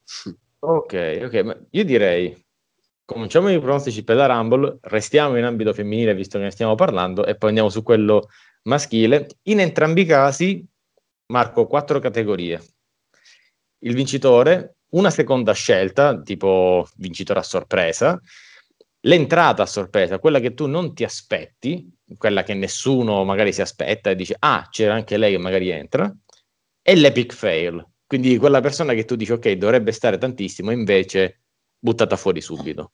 [0.59, 2.45] Ok, ok, ma io direi
[3.05, 7.27] cominciamo i pronostici per la Rumble, restiamo in ambito femminile visto che ne stiamo parlando
[7.27, 8.29] e poi andiamo su quello
[8.63, 9.29] maschile.
[9.43, 10.67] In entrambi i casi
[11.27, 12.61] marco quattro categorie.
[13.81, 18.21] Il vincitore, una seconda scelta, tipo vincitore a sorpresa,
[19.03, 24.11] l'entrata a sorpresa, quella che tu non ti aspetti, quella che nessuno magari si aspetta
[24.11, 26.15] e dice ah c'era anche lei che magari entra,
[26.83, 31.43] e l'epic fail, quindi quella persona che tu dici ok dovrebbe stare tantissimo, invece
[31.79, 32.93] buttata fuori subito.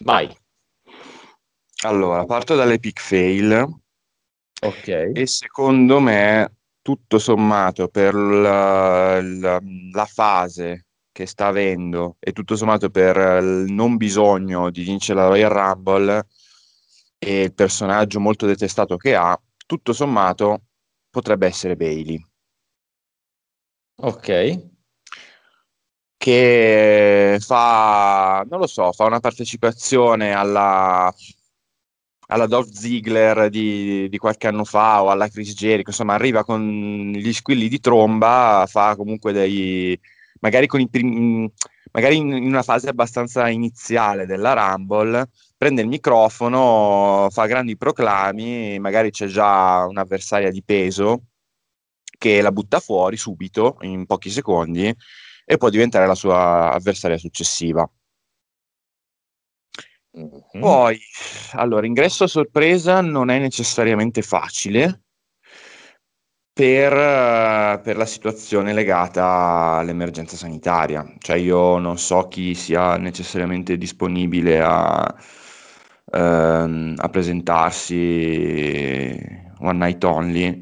[0.00, 0.34] Vai.
[1.84, 3.80] Allora, parto dall'epic fail.
[4.62, 4.88] Ok.
[5.14, 9.60] E secondo me, tutto sommato, per la, la,
[9.92, 15.28] la fase che sta avendo e tutto sommato per il non bisogno di vincere la
[15.28, 16.26] Royal Rumble
[17.18, 20.62] e il personaggio molto detestato che ha, tutto sommato
[21.10, 22.26] potrebbe essere Bailey.
[23.96, 24.70] Ok
[26.22, 31.12] che fa, non lo so, fa una partecipazione alla,
[32.28, 37.10] alla Dolph Ziggler di, di, qualche anno fa o alla Chris Jericho, insomma arriva con
[37.12, 39.98] gli squilli di tromba, fa comunque dei,
[40.42, 41.50] magari, primi,
[41.92, 48.78] magari in, in una fase abbastanza iniziale della Rumble, prende il microfono, fa grandi proclami,
[48.78, 51.22] magari c'è già un'avversaria di peso
[52.18, 54.94] che la butta fuori subito, in pochi secondi,
[55.44, 57.88] e può diventare la sua avversaria successiva.
[60.18, 60.60] Mm-hmm.
[60.60, 60.98] Poi,
[61.52, 65.01] allora, ingresso a sorpresa non è necessariamente facile
[66.52, 71.04] per, per, la situazione legata all'emergenza sanitaria.
[71.18, 75.14] Cioè io non so chi sia necessariamente disponibile a,
[76.12, 79.18] ehm, a presentarsi
[79.58, 80.60] one night only,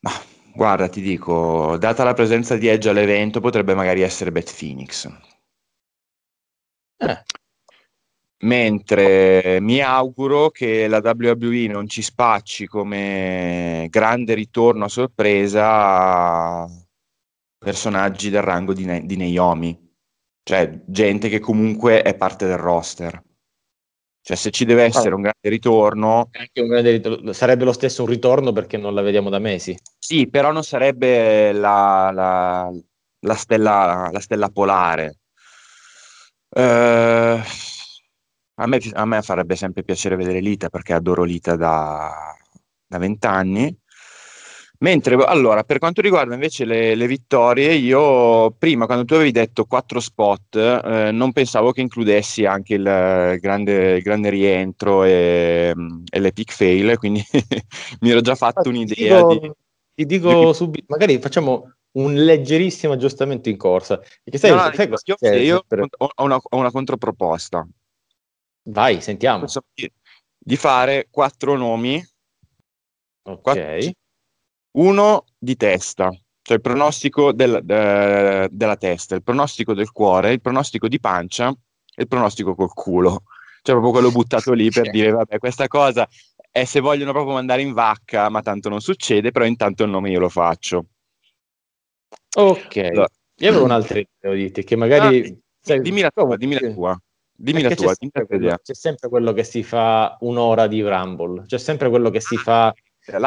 [0.00, 0.10] ma
[0.58, 5.06] Guarda, ti dico, data la presenza di Edge all'evento, potrebbe magari essere Beth Phoenix.
[6.98, 7.22] Eh.
[8.40, 16.66] Mentre mi auguro che la WWE non ci spacci come grande ritorno a sorpresa
[17.58, 19.76] personaggi del rango di, di Naomi,
[20.44, 23.20] cioè gente che comunque è parte del roster.
[24.28, 26.30] Cioè, se ci deve essere un grande ritorno.
[26.54, 27.32] Un grande ritorno.
[27.32, 29.74] Sarebbe lo stesso un ritorno perché non la vediamo da mesi.
[29.98, 32.70] Sì, però non sarebbe la, la,
[33.20, 35.20] la, stella, la stella, polare.
[36.50, 37.40] Uh,
[38.60, 42.36] a, me, a, me, farebbe sempre piacere vedere Lita perché adoro Lita da
[42.98, 43.76] vent'anni.
[44.80, 49.64] Mentre, allora, per quanto riguarda invece le, le, vittorie, io prima, quando tu avevi detto
[49.64, 55.74] quattro spot, eh, non pensavo che includessi anche il grande, il grande rientro e,
[56.08, 57.20] e l'epic fail, quindi
[58.02, 59.26] mi ero già fatto un'idea.
[59.26, 59.52] Ti dico, di,
[59.94, 60.54] ti dico di...
[60.54, 63.98] subito, magari facciamo un leggerissimo aggiustamento in corsa.
[63.98, 65.86] Perché sai, no, no, sai io, io per...
[65.96, 67.66] ho, una, ho, una, controproposta.
[68.68, 69.46] Vai, sentiamo.
[70.38, 72.04] Di, fare quattro nomi.
[73.22, 73.40] Ok.
[73.40, 73.92] Quattro,
[74.78, 76.10] uno di testa,
[76.42, 81.48] cioè il pronostico del, de, della testa, il pronostico del cuore, il pronostico di pancia
[81.48, 83.22] e il pronostico col culo.
[83.62, 86.08] Cioè proprio quello buttato lì per dire, vabbè, questa cosa
[86.50, 90.10] è se vogliono proprio mandare in vacca, ma tanto non succede, però intanto il nome
[90.10, 90.86] io lo faccio.
[92.36, 92.76] Ok.
[92.76, 93.08] Allora.
[93.40, 95.28] Io avevo un'altra idea, che magari...
[95.28, 97.02] Ah, sai, dimmi la tua, dimmi la tua.
[97.40, 101.44] Dimmi la tua, c'è, sempre quello, c'è sempre quello che si fa un'ora di Rumble,
[101.46, 102.38] c'è sempre quello che si ah.
[102.40, 102.74] fa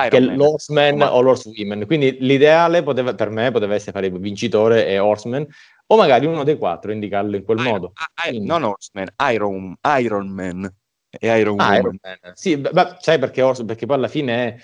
[0.10, 1.86] che è l'Horseman o l'Horsewomen.
[1.86, 5.48] Quindi l'ideale poteva, per me poteva essere fare vincitore e Horseman,
[5.88, 7.94] o magari uno dei quattro indicarlo in quel Iron, modo.
[8.30, 10.76] I, I, non Horseman, Iron, Iron Man
[11.10, 12.34] e Iron, ah, Iron Man.
[12.34, 14.62] Sì, beh, sai perché, perché poi alla fine è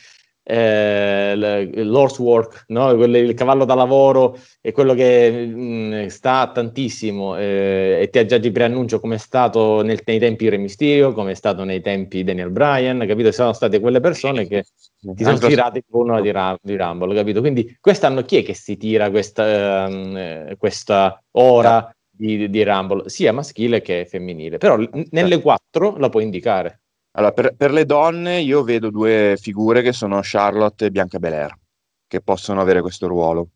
[0.50, 2.92] eh, l'horse work, no?
[2.92, 8.26] il cavallo da lavoro è quello che mh, mm, sta tantissimo eh, e ti ha
[8.26, 11.82] già di preannuncio come è stato nel, nei tempi Re Mysterio, come è stato nei
[11.82, 13.30] tempi Daniel Bryan, capito?
[13.34, 14.64] Sono state quelle persone che
[15.02, 16.32] ti sono tirate con una di,
[16.62, 17.42] di, Rumble, capito?
[17.42, 23.34] Quindi quest'anno chi è che si tira questa, uh, questa ora di, di Rumble, sia
[23.34, 24.58] maschile che femminile?
[24.60, 24.78] Però
[25.10, 26.84] nelle quattro la puoi indicare.
[27.18, 31.58] Allora, per, per, le donne io vedo due figure che sono Charlotte e Bianca Belair,
[32.06, 33.50] che possono avere questo ruolo.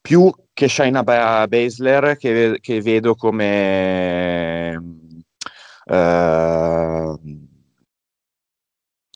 [0.00, 5.00] Più che Shaina Baszler, che, che vedo come...
[5.84, 7.50] Uh,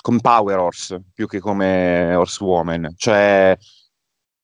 [0.07, 3.57] come Power Horse più che come Horsewoman, cioè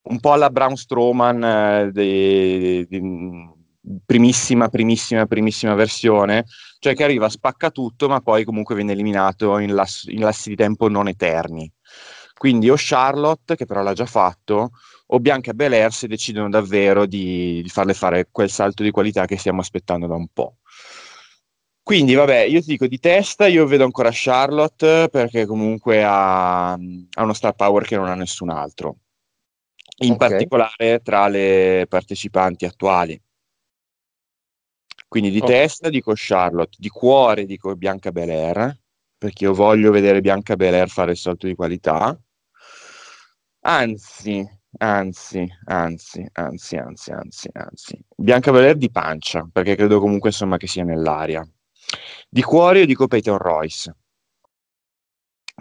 [0.09, 3.01] un po' alla Brown Strowman eh, di, di,
[4.05, 6.45] primissima, primissima, primissima versione,
[6.79, 10.57] cioè che arriva, spacca tutto, ma poi comunque viene eliminato in, lass- in lassi di
[10.57, 11.71] tempo non eterni.
[12.35, 14.71] Quindi o Charlotte, che però l'ha già fatto,
[15.07, 19.37] o Bianca Belair se decidono davvero di, di farle fare quel salto di qualità che
[19.37, 20.57] stiamo aspettando da un po'.
[21.85, 27.23] Quindi, vabbè, io ti dico di testa, io vedo ancora Charlotte perché comunque ha, ha
[27.23, 28.97] uno star power che non ha nessun altro,
[29.99, 30.29] in okay.
[30.29, 33.21] particolare tra le partecipanti attuali.
[35.13, 35.51] Quindi di okay.
[35.51, 38.75] testa dico Charlotte, di cuore dico Bianca Belair,
[39.19, 42.19] perché io voglio vedere Bianca Belair fare il salto di qualità.
[43.61, 44.43] Anzi,
[44.79, 48.05] anzi, anzi, anzi, anzi, anzi, anzi.
[48.17, 51.47] Bianca Belair di pancia, perché credo comunque insomma che sia nell'aria.
[52.27, 53.95] Di cuore io dico Peyton Royce.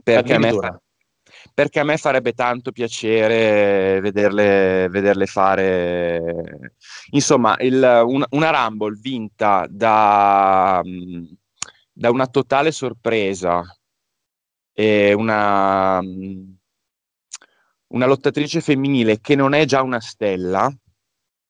[0.01, 0.81] Perché a, me,
[1.53, 6.71] perché a me farebbe tanto piacere vederle, vederle fare,
[7.11, 10.81] insomma, il, un, una Rumble vinta da,
[11.91, 13.63] da una totale sorpresa
[14.73, 15.99] e una,
[17.87, 20.73] una lottatrice femminile che non è già una stella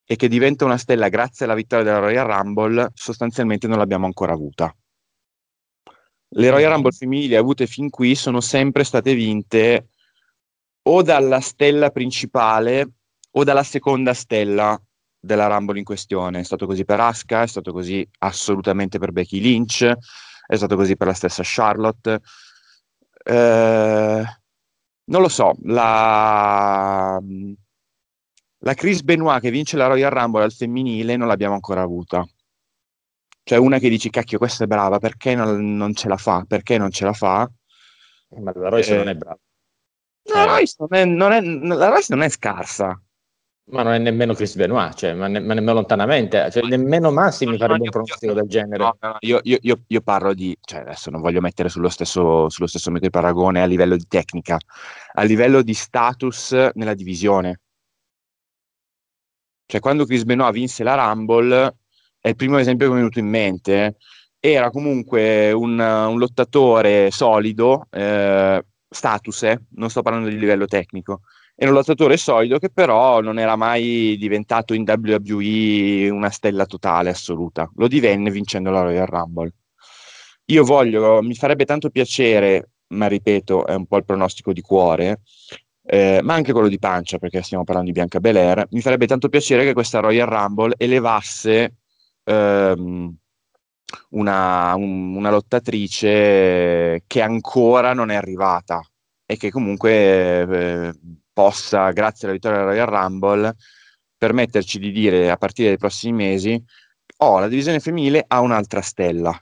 [0.04, 4.34] e che diventa una stella grazie alla vittoria della Royal Rumble, sostanzialmente non l'abbiamo ancora
[4.34, 4.76] avuta.
[6.34, 6.74] Le Royal mm-hmm.
[6.74, 9.90] Rumble femminili avute fin qui sono sempre state vinte
[10.84, 12.90] o dalla stella principale
[13.32, 14.82] o dalla seconda stella
[15.20, 16.40] della Rumble in questione.
[16.40, 19.84] È stato così per Asuka, è stato così assolutamente per Becky Lynch,
[20.48, 22.22] è stato così per la stessa Charlotte.
[23.24, 24.24] Eh,
[25.04, 27.22] non lo so, la,
[28.60, 32.26] la Chris Benoit che vince la Royal Rumble al femminile non l'abbiamo ancora avuta.
[33.44, 36.46] Cioè una che dici, cacchio, questa è brava, perché non, non ce la fa?
[36.48, 37.50] Perché non ce la fa?
[38.38, 39.40] Ma la Royce eh, non è brava.
[40.24, 40.46] La, eh.
[40.46, 41.42] Royce non è, non è,
[41.76, 43.02] la Royce non è scarsa.
[43.72, 47.58] Ma non è nemmeno Chris Benoit, cioè, ma, ne, ma nemmeno lontanamente, cioè, nemmeno Massimi
[47.58, 48.84] farebbe un pronostico del genere.
[48.84, 52.50] No, no, io, io, io, io, parlo di, cioè adesso non voglio mettere sullo stesso,
[52.50, 54.58] sullo stesso metro di paragone a livello di tecnica,
[55.14, 57.62] a livello di status nella divisione.
[59.66, 61.78] Cioè quando Chris Benoit vinse la Rumble,
[62.22, 63.98] è il primo esempio che mi è venuto in mente,
[64.40, 71.22] era comunque un, un lottatore solido, eh, status, eh, non sto parlando di livello tecnico,
[71.56, 77.10] era un lottatore solido che però non era mai diventato in WWE una stella totale
[77.10, 79.54] assoluta, lo divenne vincendo la Royal Rumble.
[80.46, 85.22] Io voglio, mi farebbe tanto piacere, ma ripeto, è un po' il pronostico di cuore,
[85.84, 89.30] eh, ma anche quello di pancia, perché stiamo parlando di Bianca Belair, mi farebbe tanto
[89.30, 91.81] piacere che questa Royal Rumble elevasse
[92.24, 93.16] ehm,
[94.10, 98.82] una, un, una, lottatrice che ancora non è arrivata
[99.26, 99.92] e che comunque
[100.42, 100.94] eh,
[101.34, 103.56] possa, grazie alla vittoria della Royal Rumble,
[104.18, 106.64] permetterci di dire a partire dai prossimi mesi,
[107.18, 109.40] oh, la divisione femminile ha un'altra stella.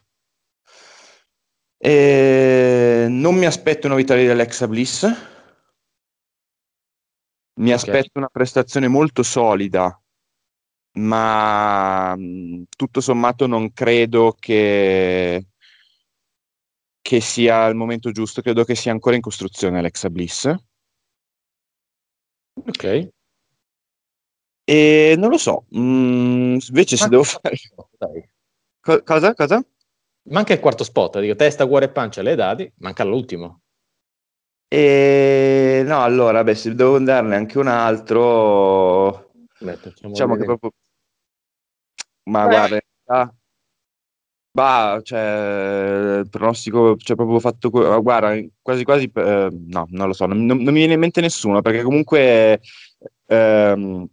[1.81, 5.03] E non mi aspetto una vittoria dell'Exa Bliss,
[7.59, 7.73] mi okay.
[7.73, 10.01] aspetto una prestazione molto solida
[10.99, 15.47] ma mhmm, tutto sommato non credo che,
[17.01, 20.53] che sia il momento giusto, credo che sia ancora in costruzione Alexa Bliss.
[22.53, 23.09] Ok.
[24.65, 27.55] E non lo so, mm, invece se devo fare...
[28.81, 29.33] Co- cosa?
[29.33, 29.63] Cosa?
[30.29, 33.61] Manca il quarto spot, dico testa, cuore e pancia le dati, manca l'ultimo.
[34.67, 40.71] E no, allora, beh, se devo darne anche un altro, Beh, diciamo che proprio
[42.29, 42.55] ma Beh.
[42.55, 43.33] guarda, ah,
[44.51, 50.25] bah, cioè, il pronostico, cioè, proprio fatto, guarda, quasi quasi, eh, no, non lo so,
[50.25, 52.61] non, non, mi viene in mente nessuno, perché comunque
[53.25, 54.07] ehm,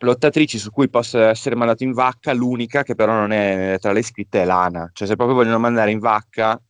[0.00, 4.00] lottatrici su cui possa essere mandato in vacca, l'unica che però non è tra le
[4.00, 6.60] iscritte è Lana, cioè se proprio vogliono mandare in vacca,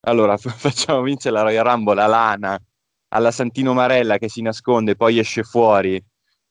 [0.00, 2.60] allora facciamo vincere la Royal Rumble a Lana,
[3.08, 6.02] alla Santino Marella che si nasconde, poi esce fuori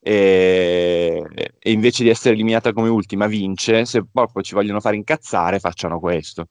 [0.07, 1.23] e,
[1.57, 5.99] e, invece di essere eliminata come ultima vince, se proprio ci vogliono fare incazzare facciano
[5.99, 6.47] questo.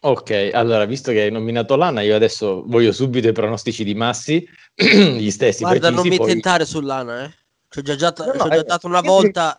[0.00, 4.48] Ok, allora visto che hai nominato Lana, io adesso voglio subito i pronostici di Massi,
[4.74, 5.60] gli stessi.
[5.62, 6.26] Guarda, precisi, non mi poi...
[6.26, 7.30] tentare sull'Lana, eh.
[7.68, 9.54] Ci ho già, già, no, no, già eh, dato una volta.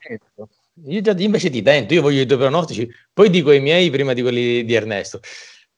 [0.85, 4.13] Io già invece ti tento, io voglio i tuoi pronostici, poi dico i miei prima
[4.13, 5.19] di quelli di Ernesto,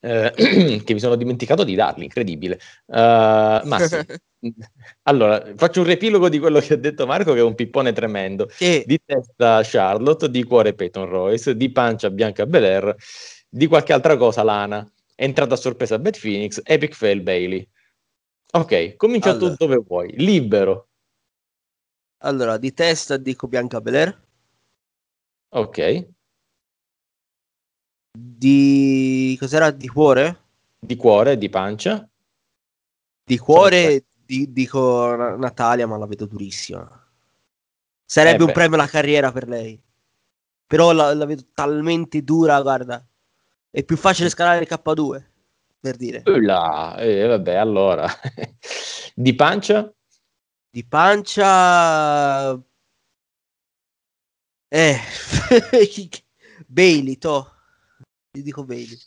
[0.01, 0.33] eh,
[0.83, 2.59] che mi sono dimenticato di darli, incredibile.
[2.87, 3.97] Uh, Massi,
[5.03, 8.47] Allora, faccio un riepilogo di quello che ha detto Marco, che è un pippone tremendo.
[8.47, 8.83] Che...
[8.85, 12.95] Di testa Charlotte, di cuore Peyton Royce, di pancia Bianca Belair,
[13.47, 14.89] di qualche altra cosa Lana.
[15.15, 17.67] entrata a sorpresa Beth Phoenix, Epic Fail Bailey.
[18.53, 19.55] Ok, comincia allora.
[19.55, 20.87] tu dove vuoi, libero.
[22.23, 24.19] Allora, di testa dico Bianca Belair.
[25.49, 26.07] Ok.
[28.11, 29.37] Di...
[29.39, 29.71] cos'era?
[29.71, 30.39] Di cuore?
[30.79, 32.07] Di cuore, di pancia.
[33.23, 36.89] Di cuore di, dico Natalia, ma la vedo durissima.
[38.05, 39.81] Sarebbe eh un premio alla carriera per lei.
[40.67, 43.05] Però la, la, vedo talmente dura, guarda.
[43.69, 45.23] È più facile scalare il K2,
[45.79, 46.23] per dire.
[46.25, 48.07] Là, eh, vabbè, allora.
[49.15, 49.93] di pancia?
[50.69, 52.53] Di pancia...
[54.67, 54.97] Eh,
[56.67, 57.60] Bailey, to.
[58.31, 58.97] Ti dico Bailey.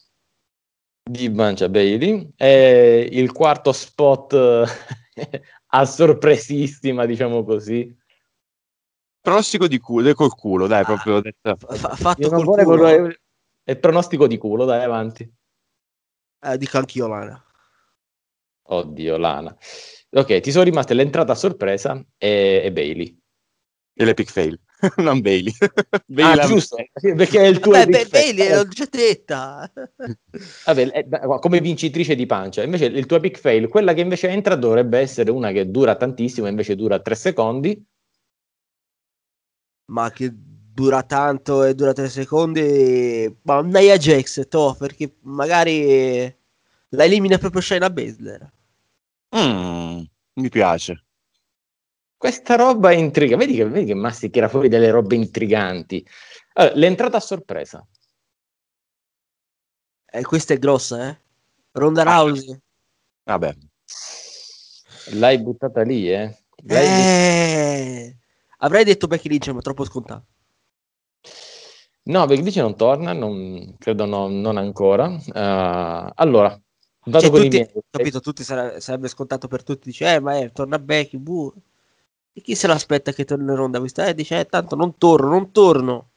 [1.02, 2.32] Di pancia Bailey.
[2.36, 4.34] E il quarto spot
[5.68, 7.96] a sorpresissima, diciamo così.
[9.20, 11.56] Pronostico di culo, col culo, dai, proprio detto.
[11.56, 12.86] F- fatto col culo.
[12.86, 15.26] È il pronostico di culo, dai, avanti.
[16.40, 17.42] Eh, dico anch'io Lana.
[18.66, 19.56] Oddio, Lana.
[20.10, 23.18] Ok, ti sono rimaste l'entrata a sorpresa e, e Bailey.
[23.94, 24.60] E l'epic fail,
[24.96, 25.52] non Bailey.
[26.06, 29.70] Bailey ah, giusto, perché è il tuo Vabbè, epic Bailey l'ho già detta.
[30.66, 31.08] Vabbè, eh,
[31.40, 32.62] come vincitrice di pancia.
[32.62, 36.46] Invece il tuo epic fail, quella che invece entra dovrebbe essere una che dura tantissimo,
[36.46, 37.84] invece dura tre secondi.
[39.86, 43.34] Ma che dura tanto e dura tre secondi.
[43.42, 46.34] Ma Nia Jax, to, perché magari
[46.88, 48.52] la elimina proprio Shayna Baszler.
[49.36, 50.02] Mm,
[50.34, 51.03] mi piace.
[52.24, 53.36] Questa roba è intriga.
[53.36, 56.02] Vedi che, vedi che Massi tira fuori delle robe intriganti.
[56.54, 57.86] Allora, l'entrata a sorpresa.
[60.06, 61.20] Eh, questa è grossa, eh?
[61.72, 62.22] Ronda ah.
[62.22, 62.58] Rousey.
[63.24, 63.54] Vabbè.
[65.10, 66.34] L'hai buttata lì, eh?
[66.62, 68.16] L'hai eh...
[68.60, 70.24] Avrei detto Becky Lynch, ma troppo scontato.
[72.04, 75.08] No, Becky Lynch non torna, non, credo no, non ancora.
[75.08, 76.58] Uh, allora,
[77.04, 77.84] Vado cioè, con tutti, i miei.
[77.90, 79.90] Capito, tutti sarebbe, sarebbe scontato per tutti.
[79.90, 81.18] Dice, eh, ma è, torna Becky.
[81.18, 81.52] Buh.
[82.36, 83.78] E chi se l'aspetta che torni in ronda?
[83.78, 84.06] Questa?
[84.06, 86.10] Eh, dice, eh, tanto non torno, non torno.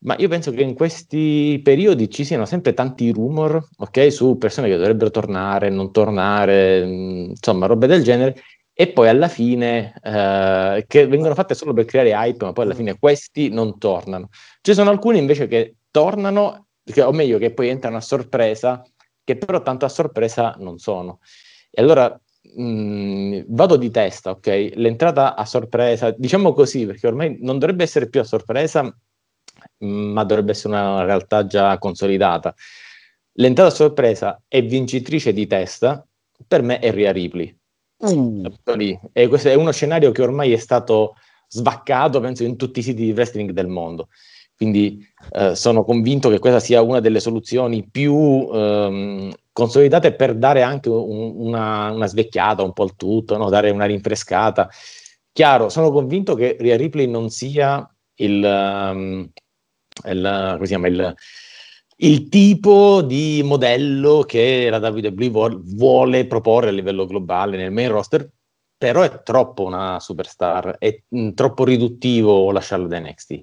[0.00, 4.68] Ma io penso che in questi periodi ci siano sempre tanti rumor, ok, su persone
[4.68, 8.36] che dovrebbero tornare, non tornare, mm, insomma, robe del genere.
[8.74, 12.74] E poi alla fine, eh, che vengono fatte solo per creare hype, ma poi alla
[12.74, 14.28] fine questi non tornano.
[14.60, 16.68] Ci sono alcuni invece che tornano,
[17.02, 18.82] o meglio, che poi entrano a sorpresa
[19.26, 21.18] che però tanto a sorpresa non sono.
[21.70, 22.18] E allora
[22.54, 24.72] mh, mm, vado di testa, ok?
[24.74, 30.12] L'entrata a sorpresa, diciamo così, perché ormai non dovrebbe essere più a sorpresa, mh, mm,
[30.12, 32.54] ma dovrebbe essere una realtà già consolidata.
[33.38, 36.06] L'entrata a sorpresa e vincitrice di testa,
[36.46, 37.54] per me è Ria Ripley.
[38.04, 38.46] Mm.
[39.12, 41.14] E questo è uno scenario che ormai è stato
[41.48, 44.08] svaccato, penso, in tutti i siti di wrestling del mondo.
[44.56, 50.60] Quindi eh, sono convinto che questa sia una delle soluzioni più ehm, consolidate per dare
[50.60, 53.48] anche un, una, una, svecchiata un po' al tutto, no?
[53.48, 54.68] dare una rinfrescata.
[55.32, 59.30] Chiaro, sono convinto che Ria Ripley non sia il, um,
[60.04, 61.14] il, il,
[61.96, 67.88] il tipo di modello che la WWE vuole, vuole proporre a livello globale nel main
[67.88, 68.28] roster,
[68.76, 73.42] però è troppo una superstar, è mh, mm, troppo riduttivo lasciarla da NXT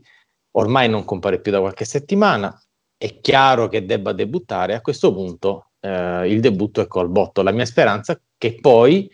[0.55, 2.55] ormai non compare più da qualche settimana,
[2.97, 7.41] è chiaro che debba debuttare, a questo punto eh, il debutto è col botto.
[7.41, 9.09] La mia speranza è che poi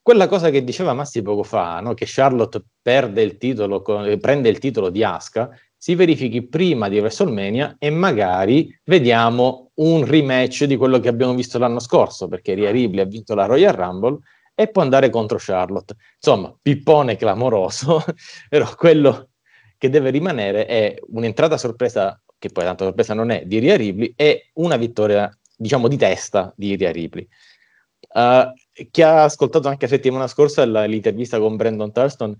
[0.00, 1.94] quella cosa che diceva Massi poco fa, no?
[1.94, 7.90] che Charlotte il titolo, prende il titolo di Asuka, si verifichi prima di WrestleMania e
[7.90, 13.06] magari vediamo un rematch di quello che abbiamo visto l'anno scorso, perché Ria Ripley ha
[13.06, 14.18] vinto la Royal Rumble
[14.54, 15.94] e può andare contro Charlotte.
[16.16, 18.02] Insomma, pippone clamoroso,
[18.48, 19.30] però quello
[19.76, 24.12] che deve rimanere è un'entrata sorpresa, che poi tanto sorpresa non è, di Ria Ripley
[24.16, 27.26] e una vittoria, diciamo, di testa di Ria Ripley.
[28.14, 28.52] Uh,
[28.90, 32.36] chi ha ascoltato anche la settimana scorsa l'intervista con Brandon Thurston,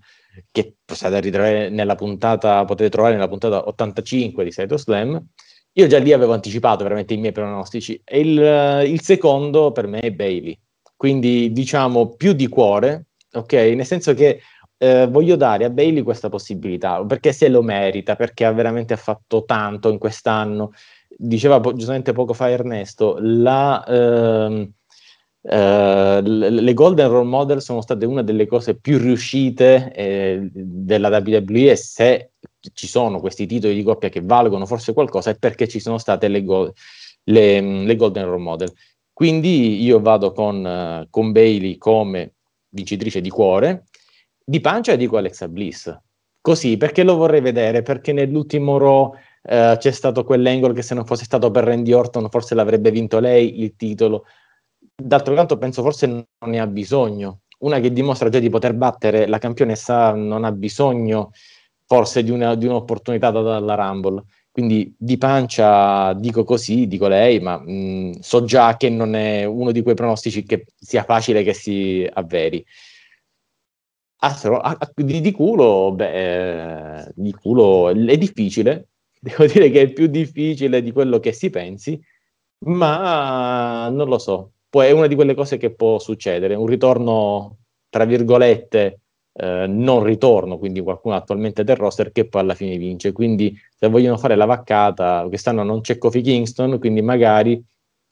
[0.51, 5.21] che potete ritrovare nella puntata, potete trovare nella puntata 85 di Saito Slam,
[5.77, 7.99] io già lì avevo anticipato veramente i miei pronostici.
[8.03, 10.57] E il, il secondo per me è Bailey,
[10.95, 13.53] quindi diciamo più di cuore, ok?
[13.53, 14.41] Nel senso che
[14.77, 19.43] eh, voglio dare a Bailey questa possibilità perché se lo merita, perché ha veramente fatto
[19.43, 20.71] tanto in quest'anno.
[21.17, 24.69] Diceva po- giustamente poco fa Ernesto, la, ehm,
[25.41, 31.75] eh, le Golden Role Model sono state una delle cose più riuscite eh, della WWE
[31.75, 32.31] se
[32.73, 36.27] ci sono questi titoli di coppia che valgono forse qualcosa è perché ci sono state
[36.27, 36.73] le, go-
[37.25, 38.73] le, le Golden Role Model.
[39.13, 42.33] Quindi io vado con, uh, con Bailey come
[42.69, 43.85] vincitrice di cuore
[44.47, 45.97] di pancia dico Alexa Bliss.
[46.39, 47.81] Così, perché lo vorrei vedere?
[47.81, 49.11] Perché nell'ultimo Raw
[49.47, 53.19] Uh, c'è stato quell'angle che se non fosse stato per Randy Orton forse l'avrebbe vinto
[53.19, 54.25] lei il titolo.
[54.95, 57.41] D'altro canto penso forse non ne ha bisogno.
[57.59, 61.31] Una che dimostra già di poter battere la campionessa non ha bisogno
[61.85, 64.23] forse di, una, di un'opportunità data dalla Rumble.
[64.51, 69.71] Quindi di pancia dico così, dico lei, ma mh, so già che non è uno
[69.71, 72.65] di quei pronostici che sia facile che si avveri.
[74.21, 78.87] Astro, a, a, di, di, culo, beh, di culo è difficile,
[79.25, 81.99] devo dire che è più difficile di quello che si pensi,
[82.65, 87.57] ma non lo so, poi è una di quelle cose che può succedere, un ritorno,
[87.89, 88.99] tra virgolette,
[89.33, 93.89] eh, non ritorno, quindi qualcuno attualmente del roster che poi alla fine vince, quindi se
[93.89, 97.61] vogliono fare la vaccata, quest'anno non c'è Kofi Kingston, quindi magari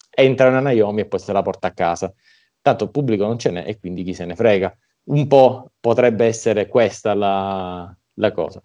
[0.09, 2.13] entra una Naomi e poi se la porta a casa.
[2.61, 4.75] Tanto il pubblico non ce n'è e quindi chi se ne frega.
[5.05, 8.61] Un po' potrebbe essere questa la, la cosa.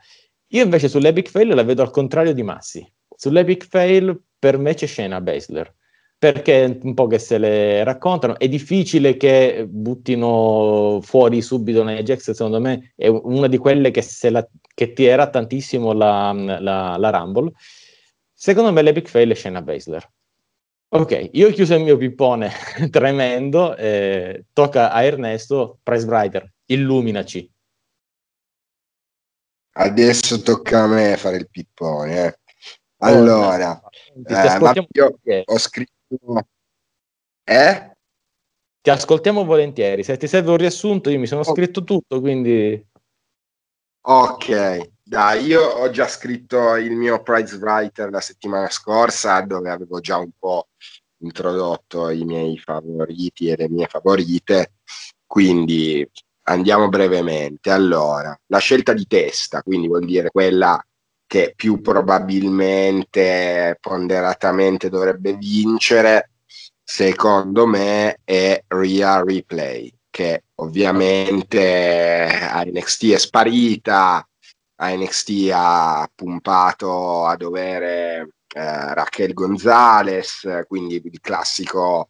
[0.49, 2.87] Io invece sull'Epic Fail la vedo al contrario di Massi.
[3.15, 5.75] Sull'Epic Fail per me c'è Shayna Baszler,
[6.17, 8.39] perché un po' che se le raccontano.
[8.39, 14.05] È difficile che buttino fuori subito Nia Jax, secondo me è una di quelle che,
[14.31, 17.53] la, che tirerà tantissimo la, la, la Rumble.
[18.33, 20.11] Secondo me l'Epic Fail è Shayna Baszler.
[20.91, 22.51] Ok, io ho chiuso il mio pippone
[22.91, 27.51] tremendo, eh, tocca a Ernesto, Price Writer, illuminaci.
[29.81, 32.27] Adesso tocca a me fare il pippone.
[32.27, 32.39] Eh.
[32.99, 33.91] Allora, oh,
[34.27, 35.93] eh, io ho scritto...
[37.45, 37.97] Eh?
[38.81, 40.03] Ti ascoltiamo volentieri.
[40.03, 41.55] Se ti serve un riassunto, io mi sono oh.
[41.55, 42.85] scritto tutto, quindi...
[44.01, 50.01] Ok, dai, io ho già scritto il mio prize writer la settimana scorsa, dove avevo
[50.01, 50.69] già un po'
[51.19, 54.73] introdotto i miei favoriti e le mie favorite,
[55.27, 56.09] quindi
[56.49, 57.71] andiamo brevemente.
[57.71, 60.83] Allora, la scelta di testa, quindi vuol dire quella
[61.27, 66.31] che più probabilmente, ponderatamente dovrebbe vincere,
[66.83, 74.27] secondo me è Ria Replay, che ovviamente a NXT è sparita,
[74.81, 82.09] a NXT ha pumpato a dovere eh, Raquel Gonzalez, quindi il classico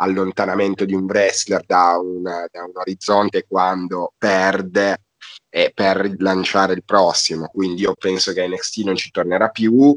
[0.00, 5.02] allontanamento di un wrestler da un, da un orizzonte quando perde
[5.48, 7.48] e per lanciare il prossimo.
[7.48, 9.96] Quindi io penso che NXT non ci tornerà più,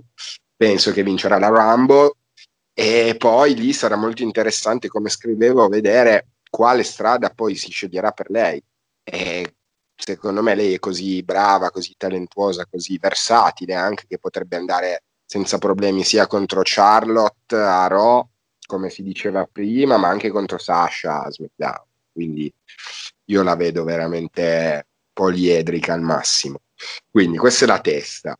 [0.56, 2.12] penso che vincerà la Rumble
[2.74, 8.30] e poi lì sarà molto interessante, come scrivevo, vedere quale strada poi si sceglierà per
[8.30, 8.62] lei.
[9.04, 9.56] E
[9.95, 15.58] secondo me lei è così brava, così talentuosa, così versatile anche che potrebbe andare senza
[15.58, 18.28] problemi sia contro Charlotte a Raw
[18.66, 21.86] come si diceva prima, ma anche contro Sasha a SmackDown.
[22.11, 22.53] Quindi
[23.26, 26.61] io la vedo veramente poliedrica al massimo.
[27.09, 28.38] Quindi questa è la testa.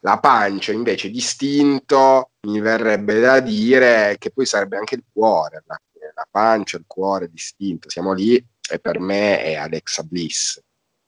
[0.00, 5.80] La pancia invece distinto mi verrebbe da dire che poi sarebbe anche il cuore, la,
[6.14, 7.88] la pancia, il cuore distinto.
[7.88, 8.34] Siamo lì
[8.68, 10.60] e per me è Alexa Bliss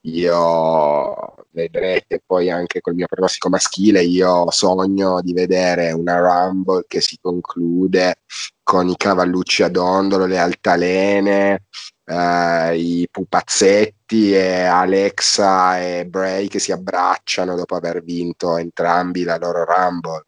[0.05, 7.01] io vedrete poi anche col mio pronostico maschile, io sogno di vedere una Rumble che
[7.01, 8.17] si conclude
[8.63, 11.65] con i cavallucci a dondolo, le altalene,
[12.05, 19.39] eh, i pupazzetti e Alexa e Bray che si abbracciano dopo aver vinto entrambi la
[19.39, 20.27] loro Rumble.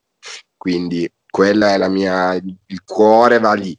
[0.56, 3.76] Quindi quella è la mia, il cuore va lì.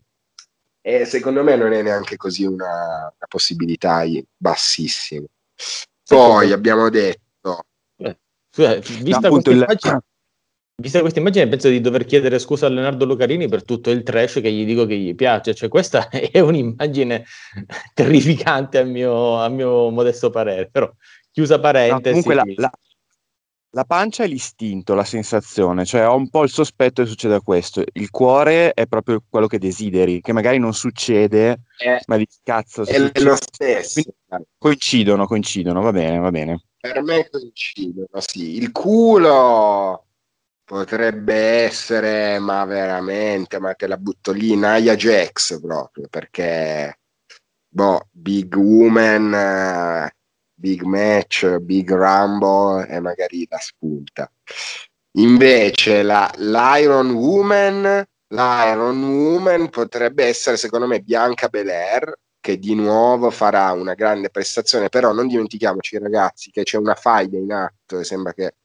[0.81, 4.03] E secondo me non è neanche così una, una possibilità
[4.37, 5.25] bassissima.
[6.07, 7.65] Poi abbiamo detto...
[7.97, 8.17] Eh,
[8.49, 9.57] scusa, vista, questa il...
[9.57, 10.01] immagine,
[10.75, 14.39] vista questa immagine penso di dover chiedere scusa a Leonardo Lucarini per tutto il trash
[14.41, 17.25] che gli dico che gli piace, cioè questa è un'immagine
[17.93, 20.89] terrificante a mio, a mio modesto parere, però
[21.31, 22.15] chiusa parentesi.
[22.15, 22.71] No, comunque la, la,
[23.77, 27.83] la pancia è l'istinto, la sensazione, cioè ho un po' il sospetto che succeda questo.
[27.93, 32.81] Il cuore è proprio quello che desideri, che magari non succede, eh, ma di cazzo.
[32.81, 33.21] È succede.
[33.21, 34.01] lo stesso.
[34.01, 36.63] Quindi coincidono, coincidono, va bene, va bene.
[36.79, 38.55] Per me coincidono, sì.
[38.57, 40.05] Il culo
[40.63, 46.97] potrebbe essere, ma veramente, ma te la butto lì, Naya Jax proprio, perché,
[47.67, 50.09] boh, Big Woman
[50.57, 54.29] big match, big rumble e magari la spunta.
[55.17, 63.29] Invece la, l'Iron Woman, l'Iron Woman potrebbe essere secondo me Bianca Belair che di nuovo
[63.29, 68.03] farà una grande prestazione, però non dimentichiamoci ragazzi che c'è una faida in atto e
[68.03, 68.55] sembra che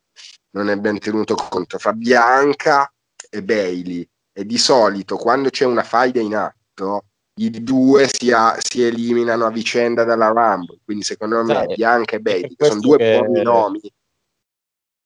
[0.50, 1.78] non è ben tenuto conto.
[1.78, 2.92] Fra Bianca
[3.28, 4.08] e Bailey.
[4.34, 9.46] E di solito quando c'è una faida in atto i due si, a, si, eliminano
[9.46, 10.78] a vicenda dalla Rumble.
[10.84, 13.18] Quindi, secondo me, Bianca e Bailey sono due che...
[13.18, 13.80] buoni nomi.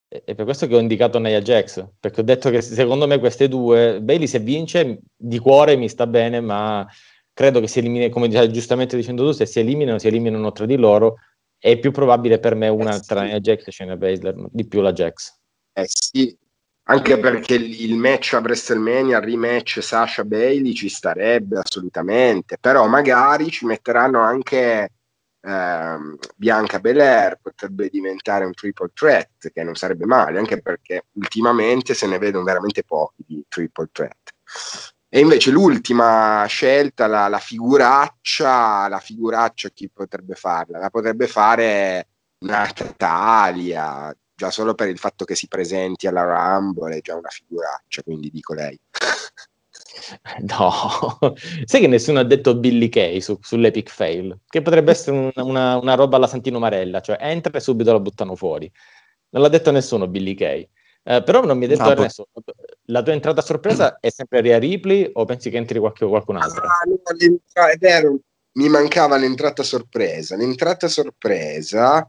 [0.09, 3.49] è per questo che ho indicato Nia Jax, perché ho detto che secondo me queste
[3.49, 6.87] due, Bailey se vince di cuore mi sta bene, ma
[7.33, 10.77] credo che si elimini, come giustamente dicendo tu, se si eliminano, si eliminano tra di
[10.77, 11.17] loro,
[11.59, 13.07] è più probabile per me una eh sì.
[13.07, 15.39] tra Nia Jax e Shayna Baszler, di più la Jax.
[15.73, 16.37] Eh sì,
[16.89, 23.51] anche perché il match a WrestleMania, il rematch Sasha Bailey ci starebbe assolutamente, però magari
[23.51, 24.91] ci metteranno anche
[25.41, 31.93] ehm, Bianca Belair, potrebbe diventare un triple threat, che non sarebbe male, anche perché ultimamente
[31.95, 34.35] se ne vedono veramente pochi di triple threat.
[35.09, 40.79] E invece l'ultima scelta, la, la figuraccia, la figuraccia chi potrebbe farla?
[40.79, 42.09] La potrebbe fare
[42.41, 48.03] Natalia, già solo per il fatto che si presenti alla Rumble è già una figuraccia,
[48.03, 48.79] quindi dico lei.
[50.41, 51.35] No,
[51.65, 55.77] sai che nessuno ha detto Billy Kay su, sull'Epic Fail, che potrebbe essere un, una,
[55.79, 58.71] una, roba alla Santino Marella, cioè entra e subito la buttano fuori.
[59.31, 60.69] Non l'ha detto nessuno Billy Kay.
[61.03, 62.29] Eh, però non mi ha detto no, Ernesto,
[62.87, 66.37] la tua entrata a sorpresa è sempre Ria Ripley o pensi che entri qualche, qualcun
[66.37, 66.65] altro?
[66.65, 68.19] Ah, no, è vero,
[68.57, 70.37] mi mancava l'entrata sorpresa.
[70.37, 72.09] L'entrata sorpresa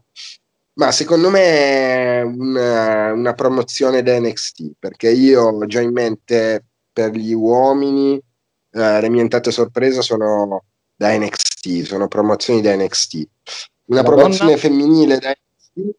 [0.78, 6.64] ma secondo me è una, una, promozione da NXT, perché io ho già in mente
[6.92, 10.64] per gli uomini eh, le mie entrate sorpresa sono
[10.94, 13.28] da NXT, sono promozioni da NXT.
[13.86, 14.62] Una La promozione donna?
[14.62, 15.96] femminile da NXT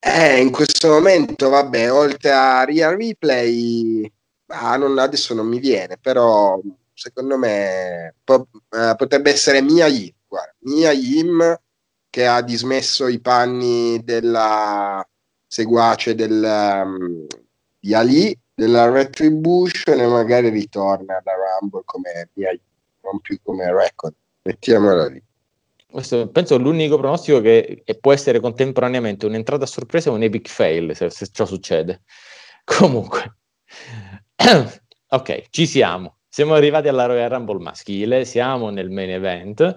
[0.00, 4.10] eh, in questo momento, vabbè, oltre a Real Replay,
[4.46, 6.60] ah, non, adesso non mi viene, però
[6.92, 11.58] secondo me po- eh, potrebbe essere Mia Yim, guarda, Mia Yim
[12.16, 15.06] che ha dismesso i panni della
[15.46, 16.42] seguace del,
[16.82, 17.26] um,
[17.78, 22.30] di Ali, della Retribution e magari ritorna alla Rumble come
[23.02, 24.14] non più come record.
[24.44, 25.22] Mettiamola lì.
[25.86, 30.96] Questo penso l'unico pronostico che può essere contemporaneamente un'entrata a sorpresa e un epic fail
[30.96, 32.00] se, se ciò succede.
[32.64, 33.36] Comunque,
[35.08, 36.20] ok, ci siamo.
[36.26, 39.76] Siamo arrivati alla Royal Rumble maschile, siamo nel main event.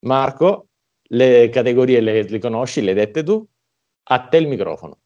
[0.00, 0.67] Marco,
[1.08, 3.46] le categorie le, le conosci, le hai dette tu?
[4.10, 5.00] A te il microfono.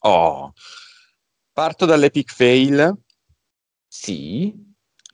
[0.00, 0.52] Oh,
[1.52, 2.94] parto dall'epic fail.
[3.86, 4.52] Sì.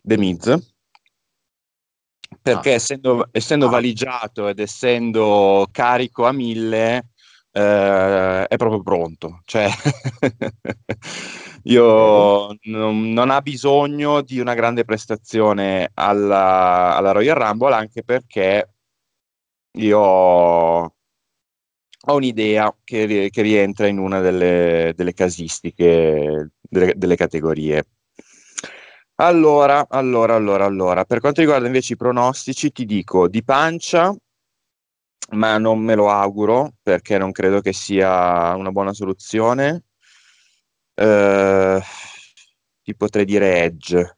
[0.02, 0.72] The Miz.
[2.42, 2.74] Perché ah.
[2.74, 3.70] essendo, essendo ah.
[3.70, 7.10] valigiato ed essendo carico a mille,
[7.52, 9.40] eh, è proprio pronto.
[9.44, 9.68] Cioè,
[11.64, 18.68] io non, non, ha bisogno di una grande prestazione alla, alla Royal Rumble, anche perché
[19.72, 20.94] io ho,
[22.02, 27.84] ho un'idea che, che, rientra in una delle, delle casistiche, delle, delle categorie.
[29.16, 34.14] Allora, allora, allora, allora, per quanto riguarda invece i pronostici, ti dico di pancia,
[35.32, 39.84] ma non me lo auguro perché non credo che sia una buona soluzione.
[40.94, 41.80] Eh,
[42.82, 44.16] ti potrei dire Edge.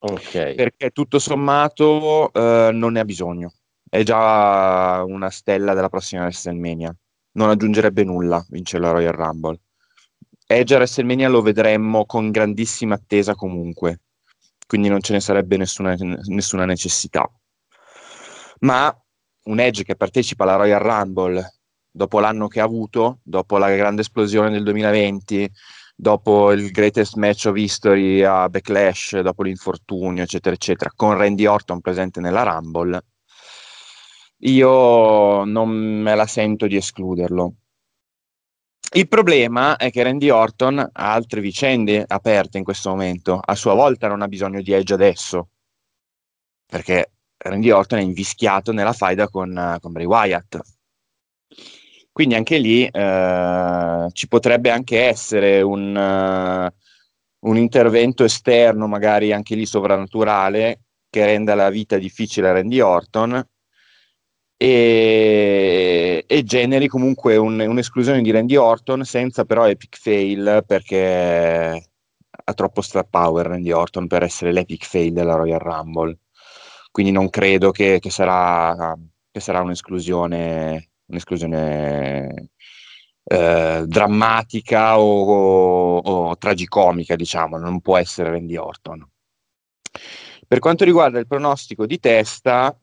[0.00, 0.54] Ok.
[0.54, 3.57] Perché tutto sommato eh, non ne ha bisogno
[3.88, 6.94] è già una stella della prossima WrestleMania.
[7.32, 9.60] Non aggiungerebbe nulla vincere la Royal Rumble.
[10.46, 14.00] Edge a WrestleMania lo vedremmo con grandissima attesa comunque,
[14.66, 17.30] quindi non ce ne sarebbe nessuna, nessuna necessità.
[18.60, 18.94] Ma
[19.44, 21.58] un Edge che partecipa alla Royal Rumble
[21.90, 25.50] dopo l'anno che ha avuto, dopo la grande esplosione del 2020,
[25.94, 31.80] dopo il greatest match of history a Backlash, dopo l'infortunio, eccetera, eccetera, con Randy Orton
[31.80, 33.02] presente nella Rumble,
[34.42, 37.54] io non me la sento di escluderlo.
[38.94, 43.38] Il problema è che Randy Orton ha altre vicende aperte in questo momento.
[43.44, 45.48] A sua volta non ha bisogno di Edge adesso,
[46.64, 50.58] perché Randy Orton è invischiato nella faida con, con Bray Wyatt.
[52.12, 59.54] Quindi anche lì eh, ci potrebbe anche essere un, uh, un intervento esterno, magari anche
[59.54, 60.80] lì sovrannaturale,
[61.10, 63.46] che renda la vita difficile a Randy Orton
[64.60, 71.90] e, e generi comunque un, un'esclusione di Randy Orton senza però epic fail perché
[72.44, 76.18] ha troppo star power Randy Orton per essere l'epic fail della Royal Rumble.
[76.90, 78.96] Quindi non credo che, che, sarà,
[79.30, 82.50] che sarà, un'esclusione, un'esclusione
[83.24, 87.58] eh, drammatica o, o, o tragicomica diciamo.
[87.58, 89.08] Non può essere Randy Orton.
[90.48, 92.76] Per quanto riguarda il pronostico di testa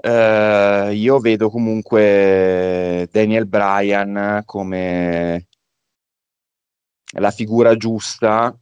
[0.00, 5.48] Uh, io vedo comunque Daniel Bryan come
[7.14, 8.56] la figura giusta,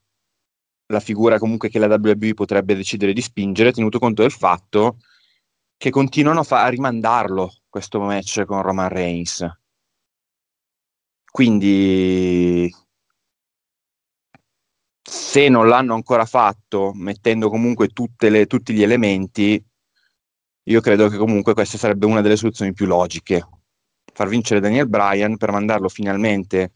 [0.87, 4.99] la figura comunque che la WWE potrebbe decidere di spingere, tenuto conto del fatto
[5.76, 9.47] che continuano a, fa- a rimandarlo questo match con Roman Reigns.
[11.30, 12.72] quindi
[15.03, 19.62] se non l'hanno ancora fatto, mettendo comunque le, tutti gli elementi,
[20.68, 23.46] io credo che comunque questa sarebbe una delle soluzioni più logiche.
[24.12, 26.72] Far vincere Daniel Bryan per mandarlo finalmente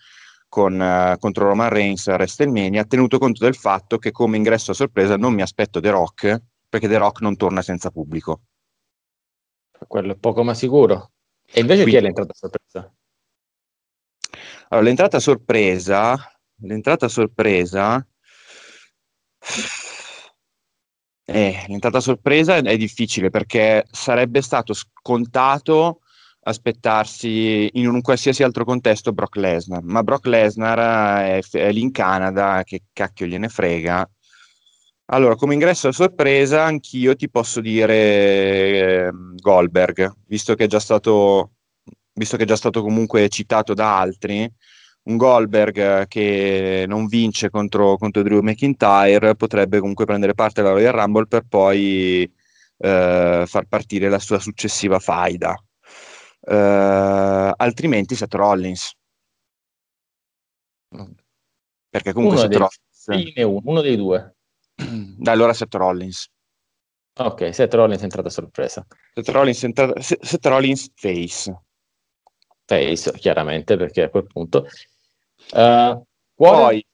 [0.48, 4.74] con, uh, contro Roman Reigns a WrestleMania, tenuto conto del fatto che come ingresso a
[4.74, 8.42] sorpresa non mi aspetto The Rock, perché The Rock non torna senza pubblico.
[9.86, 11.12] Quello è poco ma sicuro.
[11.46, 12.94] E invece Quindi, chi è l'entrata a sorpresa?
[14.68, 18.06] Allora, l'entrata a sorpresa, l'entrata a sorpresa
[21.32, 26.00] eh, l'entrata sorpresa è difficile perché sarebbe stato scontato
[26.42, 31.92] aspettarsi in un qualsiasi altro contesto Brock Lesnar, ma Brock Lesnar è, è lì in
[31.92, 34.08] Canada, che cacchio gliene frega.
[35.12, 37.94] Allora, come ingresso a sorpresa, anch'io ti posso dire
[39.06, 41.52] eh, Goldberg, visto che, è già stato,
[42.14, 44.50] visto che è già stato comunque citato da altri,
[45.02, 50.92] un Goldberg che non vince contro, contro Drew McIntyre potrebbe comunque prendere parte alla Royal
[50.92, 52.30] Rumble per poi
[52.76, 55.54] eh, far partire la sua successiva faida.
[56.42, 58.94] Uh, altrimenti Seth Rollins.
[61.88, 63.36] Perché comunque uno Seth Rollins...
[63.36, 64.36] Uno, uno dei due.
[65.20, 66.30] Da allora Seth Rollins.
[67.18, 68.86] Ok, Seth Rollins è entrata a sorpresa.
[69.12, 70.00] Seth Rollins, è entrata...
[70.00, 71.54] Seth Rollins face.
[72.70, 74.68] Face, chiaramente, perché a quel punto...
[75.52, 76.00] Uh,
[76.36, 76.84] Poi,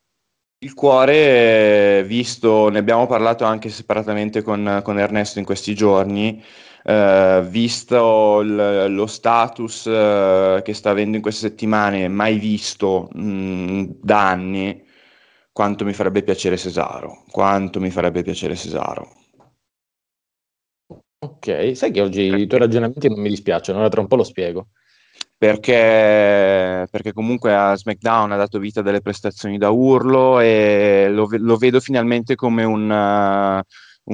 [0.60, 6.42] il cuore, visto, ne abbiamo parlato anche separatamente con, con Ernesto in questi giorni,
[6.82, 13.20] eh, visto l- lo status eh, che sta avendo in queste settimane, mai visto mh,
[13.20, 14.82] mm, da anni,
[15.52, 19.12] quanto mi farebbe piacere Cesaro, quanto mi farebbe piacere Cesaro.
[21.18, 24.24] Ok, sai che oggi i tuoi ragionamenti non mi dispiacciono, ora tra un po' lo
[24.24, 24.68] spiego.
[25.38, 31.28] Perché, perché, comunque a SmackDown ha dato vita a delle prestazioni da urlo e lo,
[31.30, 33.60] lo vedo finalmente come un, uh,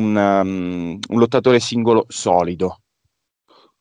[0.01, 2.79] un, um, un lottatore singolo solido.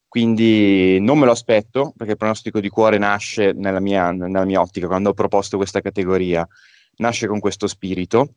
[0.08, 4.60] Quindi non me lo aspetto, perché il pronostico di cuore nasce nella mia, nella mia
[4.60, 6.46] ottica, quando ho proposto questa categoria,
[6.98, 8.34] nasce con questo spirito,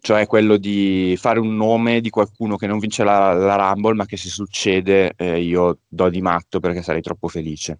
[0.00, 4.06] cioè quello di fare un nome di qualcuno che non vince la, la Rumble, ma
[4.06, 7.78] che se succede eh, io do di matto perché sarei troppo felice.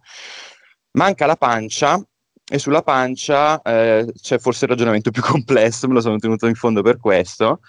[0.93, 2.01] Manca la pancia,
[2.49, 6.55] e sulla pancia eh, c'è forse il ragionamento più complesso, me lo sono tenuto in
[6.55, 7.61] fondo per questo,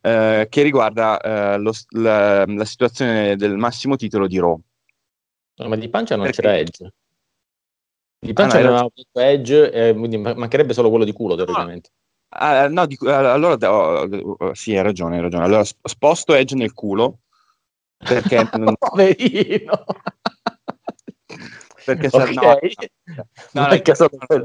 [0.00, 4.60] eh, che riguarda eh, lo, la, la, situazione del massimo titolo di Raw.
[5.54, 6.40] No, ma di pancia non Perché?
[6.40, 6.92] c'era Edge.
[8.18, 9.30] Di pancia ah, no, aveva era...
[9.30, 11.90] Edge, eh, mancherebbe solo quello di culo, teoricamente.
[12.34, 15.44] Ah, no, di, allora oh, sì, hai ragione, hai ragione.
[15.44, 17.20] Allora sposto Edge nel culo
[17.96, 18.74] perché non...
[18.78, 19.84] poverino
[21.84, 22.34] perché okay.
[22.34, 22.42] no,
[23.52, 23.68] no, no,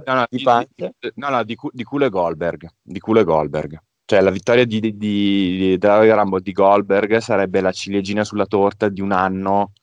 [0.06, 0.38] no, di,
[0.76, 4.64] di, no, no, di, di culo e Goldberg di culo e Goldberg cioè la vittoria
[4.64, 9.74] di, di, di, della Rumble di Goldberg sarebbe la ciliegina sulla torta di un anno,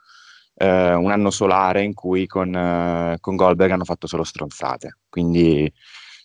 [0.54, 5.00] eh, un anno solare in cui con, eh, con, Goldberg hanno fatto solo stronzate.
[5.10, 5.70] Quindi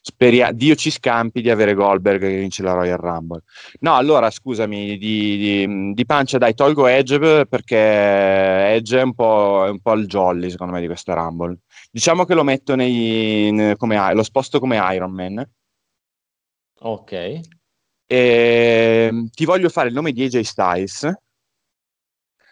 [0.01, 3.43] speria- Dio ci scampi di avere Goldberg che vince la Royal Rumble.
[3.79, 9.69] No, allora scusami, di, di pancia dai, tolgo Edge perché Edge è un, po', è
[9.69, 11.59] un po' il jolly secondo me di questa Rumble.
[11.91, 15.47] Diciamo che lo metto nei, ne, come, lo sposto come Iron Man.
[16.81, 17.11] Ok.
[17.11, 17.41] E,
[18.07, 21.13] ehm, ti voglio fare il nome di AJ Styles.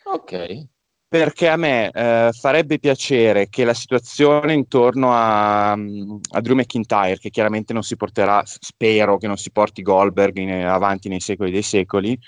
[0.04, 0.68] Ok.
[1.10, 7.30] Perché a me eh, farebbe piacere che la situazione intorno a, a, Drew McIntyre, che
[7.30, 11.62] chiaramente non si porterà, spero che non si porti Goldberg in, avanti nei secoli dei
[11.62, 12.20] secoli,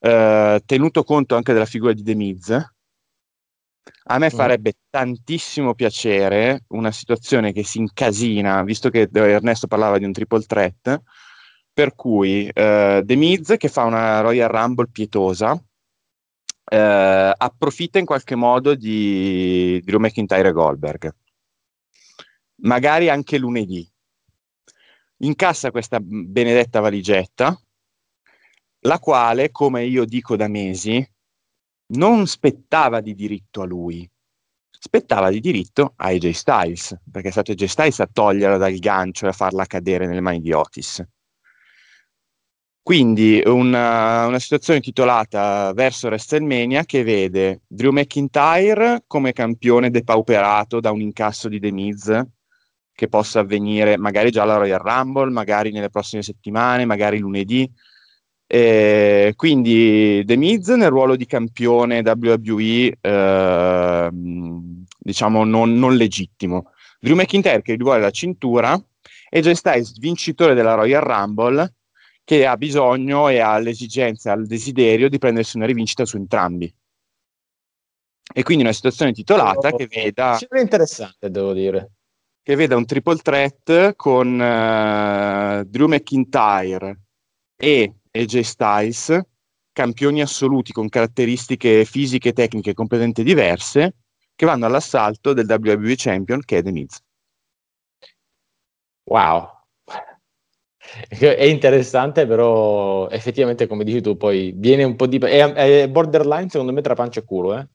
[0.00, 2.48] eh, tenuto conto anche della figura di The Miz,
[4.10, 4.36] a me mm.
[4.36, 4.88] farebbe mm.
[4.88, 11.02] tantissimo piacere una situazione che si incasina, visto che Ernesto parlava di un triple threat,
[11.72, 15.62] per cui eh, The Miz che fa una Royal Rumble pietosa
[16.68, 21.14] eh, approfitta in qualche modo di, Drew McIntyre e Goldberg.
[22.62, 23.88] Magari anche lunedì.
[25.20, 27.60] Incassa questa benedetta valigetta
[28.82, 31.04] la quale come io dico da mesi
[31.94, 34.08] non spettava di diritto a lui.
[34.70, 39.26] Spettava di diritto a AJ Styles perché è stato AJ Styles a toglierla dal gancio
[39.26, 41.04] e a farla cadere nelle mani di Otis
[42.88, 50.90] quindi una, una, situazione titolata verso WrestleMania che vede Drew McIntyre come campione depauperato da
[50.90, 52.26] un incasso di The Miz
[52.94, 57.70] che possa avvenire magari già alla Royal Rumble, magari nelle prossime settimane, magari lunedì.
[58.46, 64.08] E quindi The Miz nel ruolo di campione WWE, eh,
[64.98, 68.82] diciamo non, non legittimo, Drew McIntyre che gli vuole la cintura
[69.28, 71.74] e Jay Styles vincitore della Royal Rumble
[72.28, 76.70] che ha bisogno e ha l'esigenza, ha il desiderio di prendersi una rivincita su entrambi.
[78.34, 80.36] E quindi una situazione titolata oh, che veda...
[80.36, 81.92] Sembra interessante, devo dire.
[82.42, 87.00] Che veda un triple threat con uh, Drew McIntyre
[87.56, 89.20] e AJ Styles,
[89.72, 93.94] campioni assoluti con caratteristiche fisiche e tecniche completamente diverse,
[94.34, 97.00] che vanno all'assalto del WWE Champion che è The Miz.
[99.04, 99.57] Wow,
[101.08, 105.18] è interessante, però effettivamente, come dici tu, poi viene un po' di.
[105.18, 107.58] È, è borderline, secondo me, tra pancia e culo.
[107.58, 107.66] Eh?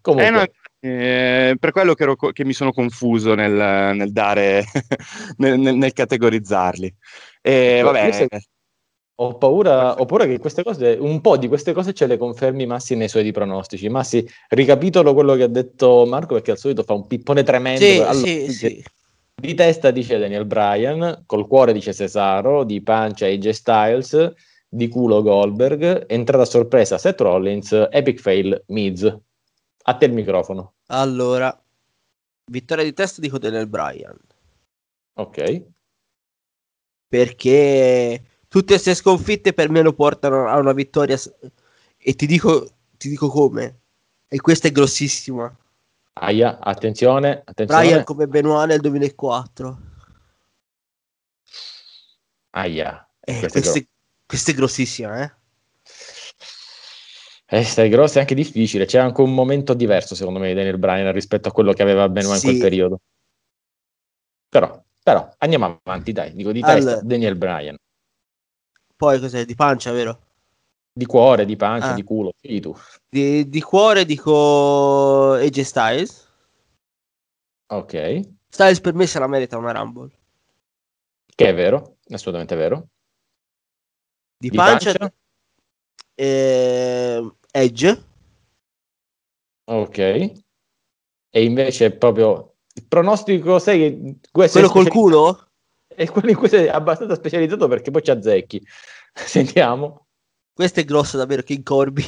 [0.00, 0.28] Comunque.
[0.28, 0.46] Eh no,
[0.84, 4.64] eh, per quello che, ero, che, mi sono confuso nel, nel dare,
[5.38, 6.94] nel, nel, nel, categorizzarli.
[7.40, 8.26] E, vabbè.
[9.16, 12.66] Ho, paura, ho paura che queste cose, un po' di queste cose ce le confermi
[12.66, 13.88] Massi nei suoi pronostici.
[13.88, 17.84] Massi, ricapitolo quello che ha detto Marco, perché al solito fa un pippone tremendo.
[17.84, 18.84] Sì, allora, sì, sì.
[19.34, 24.32] Di testa dice Daniel Bryan, col cuore dice Cesaro, di pancia AJ Styles,
[24.68, 29.04] di culo Goldberg, entrata sorpresa Seth Rollins, epic fail Miz.
[29.84, 30.74] A te il microfono.
[30.86, 31.60] Allora,
[32.50, 34.16] vittoria di testa dico Daniel Bryan.
[35.14, 35.64] Ok.
[37.08, 41.18] Perché tutte queste sconfitte per me lo portano a una vittoria
[41.98, 43.80] e ti dico, ti dico come.
[44.28, 45.54] E questa è grossissima.
[46.14, 47.82] Aia, attenzione, attenzione.
[47.82, 49.78] Brian come Benoit nel 2004.
[52.50, 53.08] Aia.
[53.20, 53.86] Eh, questa, è gro-
[54.26, 55.32] questa è grossissima, eh?
[57.46, 58.84] Questa è grossa e anche difficile.
[58.84, 62.08] C'è anche un momento diverso, secondo me, di Daniel Bryan rispetto a quello che aveva
[62.08, 62.46] Benoit sì.
[62.46, 63.00] in quel periodo.
[64.48, 66.34] Però, però, andiamo avanti, dai.
[66.34, 67.76] Dico di testa, allora, Daniel Bryan.
[68.96, 69.44] Poi cos'è?
[69.44, 70.31] Di pancia, vero?
[70.94, 71.94] Di cuore, di pancia, ah.
[71.94, 72.76] di culo, di tu.
[73.08, 76.28] Di, di cuore dico AJ Styles.
[77.68, 78.20] Ok.
[78.48, 80.10] Styles per me se la merita una Rumble.
[81.34, 82.88] Che è vero, assolutamente vero.
[84.36, 85.14] Di, di pancia, pancia?
[86.14, 88.04] Eh, Edge.
[89.64, 89.98] Ok.
[89.98, 95.48] E invece proprio il pronostico, sai che quello col culo?
[95.86, 98.66] È quello in cui sei abbastanza specializzato perché poi ci azzecchi.
[99.14, 100.01] Sentiamo.
[100.54, 102.04] Questo è grosso davvero, King Corbin.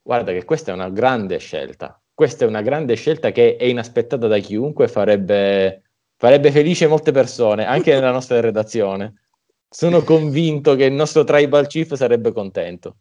[0.00, 2.00] Guarda che questa è una grande scelta.
[2.14, 5.82] Questa è una grande scelta che è inaspettata da chiunque, farebbe,
[6.16, 9.22] farebbe felice molte persone, anche nella nostra redazione.
[9.68, 12.96] Sono convinto che il nostro tribal chief sarebbe contento.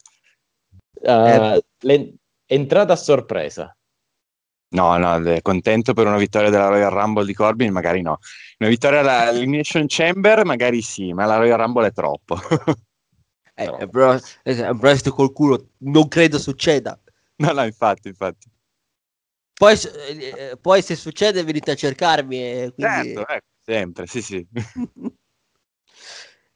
[1.01, 2.13] Uh, eh.
[2.47, 3.77] entrata a sorpresa.
[4.69, 8.17] No, no, contento per una vittoria della Royal Rumble di Corbin, magari no.
[8.57, 12.37] Una vittoria all'Elimination Chamber, magari sì, ma la Royal Rumble è troppo.
[13.55, 13.87] Eh, no.
[13.87, 16.99] però, eh, col culo non credo succeda.
[17.37, 18.49] No, no, infatti, infatti.
[19.53, 19.77] Poi,
[20.09, 22.37] eh, poi se succede venite a cercarmi.
[22.37, 23.13] Eh, quindi...
[23.13, 24.45] Certo, ecco, sempre, sì, sì.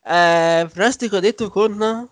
[0.05, 2.09] eh, Prastico ha detto con...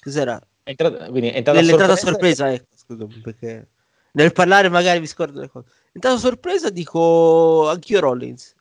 [0.00, 0.40] Cos'era?
[0.62, 3.68] È entrata, quindi è entrata Nell'entrata sorpresa, sorpresa ecco, scusami, perché
[4.12, 5.68] nel parlare magari mi scordo le cose.
[5.92, 8.54] Entrata sorpresa dico anch'io Rollins,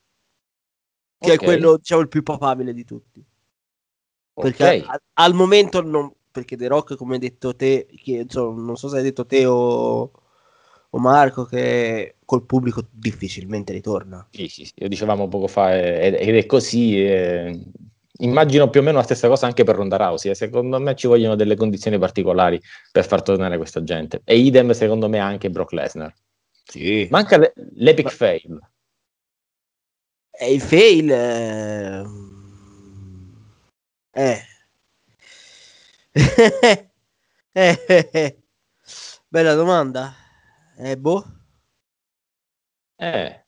[1.17, 1.35] che okay.
[1.35, 3.23] è quello, diciamo, il più papabile di tutti.
[4.33, 4.83] Perché okay.
[4.85, 8.89] a, al momento non, perché The Rock, come hai detto te, che, insomma, non so
[8.89, 10.11] se hai detto te o,
[10.89, 14.27] o, Marco, che col pubblico difficilmente ritorna.
[14.31, 14.87] Sì, sì, sì.
[14.87, 17.05] dicevamo poco fa, ed, ed è così.
[17.05, 17.63] Eh,
[18.17, 20.31] immagino più o meno la stessa cosa anche per Ronda Rousey.
[20.31, 20.35] Eh.
[20.35, 22.59] Secondo me ci vogliono delle condizioni particolari
[22.91, 24.21] per far tornare questa gente.
[24.25, 26.11] E idem, secondo me, anche Brock Lesnar.
[26.63, 27.07] Sì.
[27.11, 28.11] Manca le, l'epic Ma...
[28.11, 28.59] fail.
[30.31, 31.11] E il fail...
[31.11, 32.31] Eh
[37.51, 38.37] eh.
[39.27, 40.13] Bella domanda.
[40.77, 41.25] Eh, boh.
[42.95, 43.45] Eh.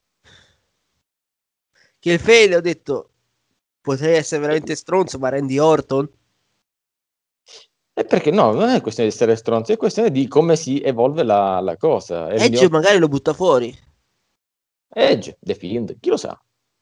[1.98, 3.10] Che il fail ho detto
[3.80, 6.08] potrei essere veramente stronzo, ma Randy Orton?
[7.94, 11.22] E perché no, non è questione di essere stronzo, è questione di come si evolve
[11.22, 12.30] la, la cosa.
[12.30, 12.70] Edge Orton...
[12.70, 13.74] magari lo butta fuori.
[14.88, 16.38] Edge, The Fiend, chi lo sa?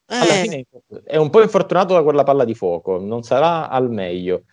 [0.06, 0.42] Alla eh.
[0.42, 0.66] fine
[1.04, 4.44] è un po' infortunato da quella palla di fuoco, non sarà al meglio.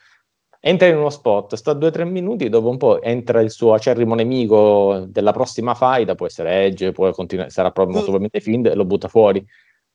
[0.64, 5.06] Entra in uno spot, sta 2-3 minuti, dopo un po' entra il suo acerrimo nemico
[5.08, 8.86] della prossima fight, può essere Edge, può continu- sarà proprio molto probabilmente Find e lo
[8.86, 9.44] butta fuori.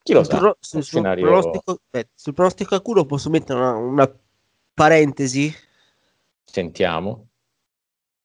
[0.03, 0.39] Chi lo sul sa?
[0.39, 1.25] Pro- sul, scenario...
[1.25, 4.19] pronostico, eh, sul pronostico a culo posso mettere una, una
[4.73, 5.53] parentesi?
[6.43, 7.27] Sentiamo.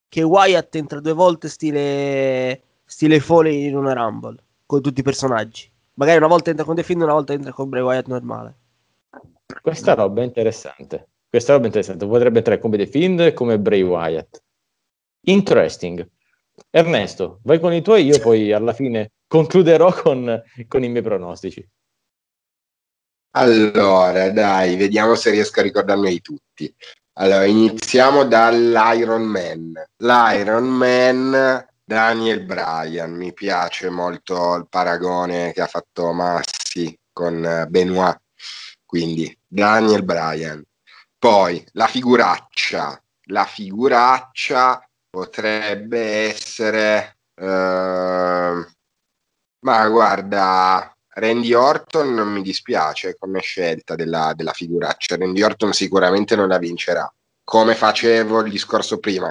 [0.08, 5.71] Che Wyatt entra due volte stile, stile Foley in una Rumble, con tutti i personaggi.
[6.02, 8.56] Magari una volta entra con The Fiend, una volta entra con Bray Wyatt normale.
[9.62, 11.10] Questa roba è interessante.
[11.28, 12.08] Questa roba è interessante.
[12.08, 14.42] Potrebbe entrare come The Fiend e come Bray Wyatt.
[15.26, 16.04] Interesting.
[16.70, 21.64] Ernesto, vai con i tuoi, io poi alla fine concluderò con, con i miei pronostici.
[23.36, 26.74] Allora, dai, vediamo se riesco a ricordarmi tutti.
[27.12, 29.72] Allora, iniziamo dall'Iron Man.
[29.98, 38.18] L'Iron Man, Daniel Bryan, mi piace molto il paragone che ha fatto Massi con Benoit,
[38.86, 40.64] quindi Daniel Bryan.
[41.18, 47.18] Poi la figuraccia, la figuraccia potrebbe essere...
[47.34, 48.64] Uh,
[49.64, 55.18] ma guarda, Randy Orton non mi dispiace come scelta della, della figuraccia.
[55.18, 57.12] Randy Orton sicuramente non la vincerà.
[57.44, 59.30] Come facevo il discorso prima,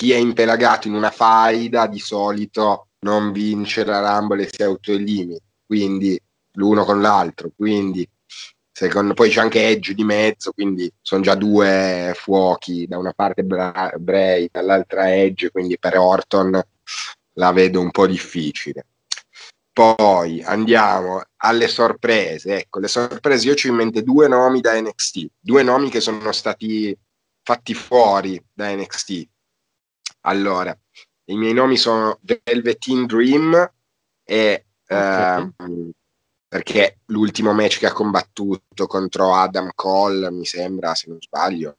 [0.00, 5.36] chi è impelagato in una faida di solito non vince la Rumble e si autoelimina,
[5.66, 6.18] quindi
[6.52, 7.50] l'uno con l'altro.
[7.54, 8.08] Quindi
[8.72, 13.44] secondo poi c'è anche Edge di mezzo, quindi sono già due fuochi, da una parte
[13.44, 16.58] Bra- Bray, dall'altra Edge, quindi per Orton
[17.34, 18.86] la vedo un po' difficile.
[19.70, 22.56] Poi andiamo alle sorprese.
[22.56, 26.00] Ecco, le sorprese, io ci ho in mente due nomi da NXT, due nomi che
[26.00, 26.96] sono stati
[27.42, 29.28] fatti fuori da NXT.
[30.22, 30.76] Allora,
[31.26, 33.72] i miei nomi sono Velveteen Dream
[34.24, 35.52] e okay.
[35.56, 35.90] ehm,
[36.48, 41.78] perché l'ultimo match che ha combattuto contro Adam Cole, mi sembra, se non sbaglio,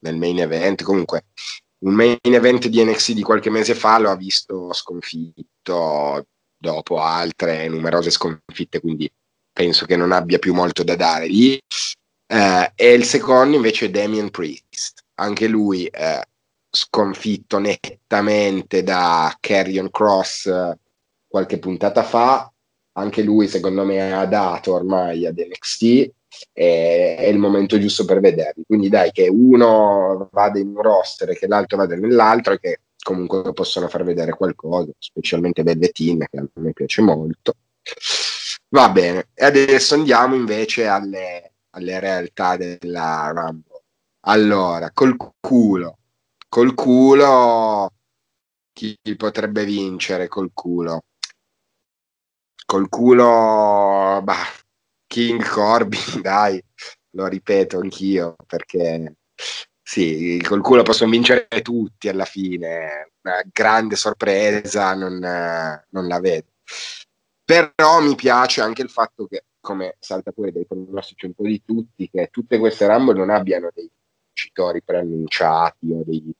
[0.00, 1.26] nel main event, comunque
[1.80, 6.26] un main event di NXT di qualche mese fa lo ha visto sconfitto
[6.56, 9.10] dopo altre numerose sconfitte, quindi
[9.50, 11.58] penso che non abbia più molto da dare lì.
[12.26, 16.22] Eh, e il secondo invece è Damien Priest, anche lui eh,
[16.70, 20.78] sconfitto nettamente da Carrion Cross eh,
[21.26, 22.50] qualche puntata fa,
[22.92, 25.82] anche lui secondo me ha dato ormai ad NXT
[26.52, 28.64] e è il momento giusto per vederli.
[28.66, 32.80] Quindi dai che uno vada in un roster e che l'altro vada nell'altro e che
[33.02, 37.54] comunque possono far vedere qualcosa, specialmente Velveteen che a me piace molto.
[38.68, 43.82] Va bene, e adesso andiamo invece alle, alle realtà della Rumble.
[44.26, 45.98] Allora, col culo,
[46.50, 47.92] col culo,
[48.72, 51.04] chi potrebbe vincere col culo?
[52.66, 54.46] Col culo, bah,
[55.06, 56.62] King Corbin, dai,
[57.12, 59.14] lo ripeto anch'io perché
[59.82, 63.12] sì, col culo possono vincere tutti alla fine.
[63.22, 66.48] Una grande sorpresa, non, non, la vedo.
[67.44, 71.62] Però mi piace anche il fatto che, come salta pure dai pronostici un po' di
[71.64, 73.90] tutti, che tutte queste Rumble non abbiano dei
[74.32, 76.32] vincitori preannunciati o dei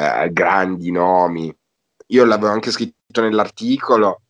[0.00, 1.54] eh, grandi nomi.
[2.06, 4.22] Io l'avevo anche scritto nell'articolo.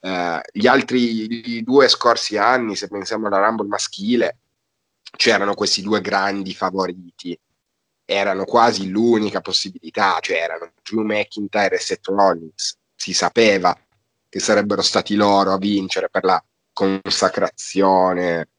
[0.00, 4.38] Eh, gli altri due scorsi anni, se pensiamo alla Rumble maschile,
[5.16, 7.38] c'erano questi due grandi favoriti
[8.06, 13.76] erano quasi l'unica possibilità, cioè erano Drew McIntyre e Seth Rollins, si sapeva
[14.28, 18.50] che sarebbero stati loro a vincere per la consacrazione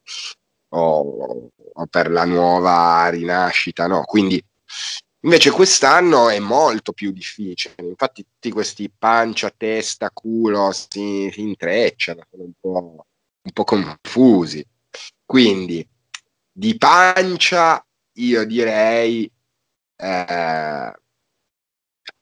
[0.70, 4.04] o, o per la nuova rinascita, no?
[4.04, 4.44] Quindi
[5.28, 12.22] invece quest'anno è molto più difficile, infatti tutti questi pancia, testa, culo si, si intrecciano,
[12.32, 13.06] sono un po',
[13.42, 14.66] un po' confusi.
[15.26, 15.86] Quindi
[16.50, 19.30] di pancia io direi
[19.98, 20.94] eh,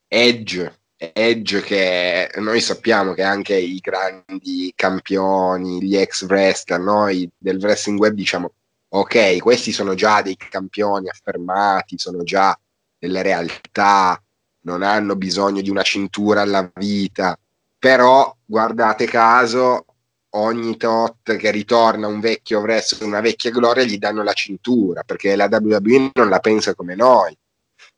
[0.07, 7.57] Edge, Edge che noi sappiamo che anche i grandi campioni, gli ex wrestler, noi del
[7.57, 8.51] wrestling web diciamo
[8.87, 12.57] ok, questi sono già dei campioni affermati, sono già
[13.05, 14.21] delle realtà,
[14.61, 17.37] non hanno bisogno di una cintura alla vita,
[17.77, 19.85] però guardate caso,
[20.31, 25.35] ogni tot che ritorna un vecchio wrestler, una vecchia gloria, gli danno la cintura, perché
[25.35, 27.37] la WWE non la pensa come noi.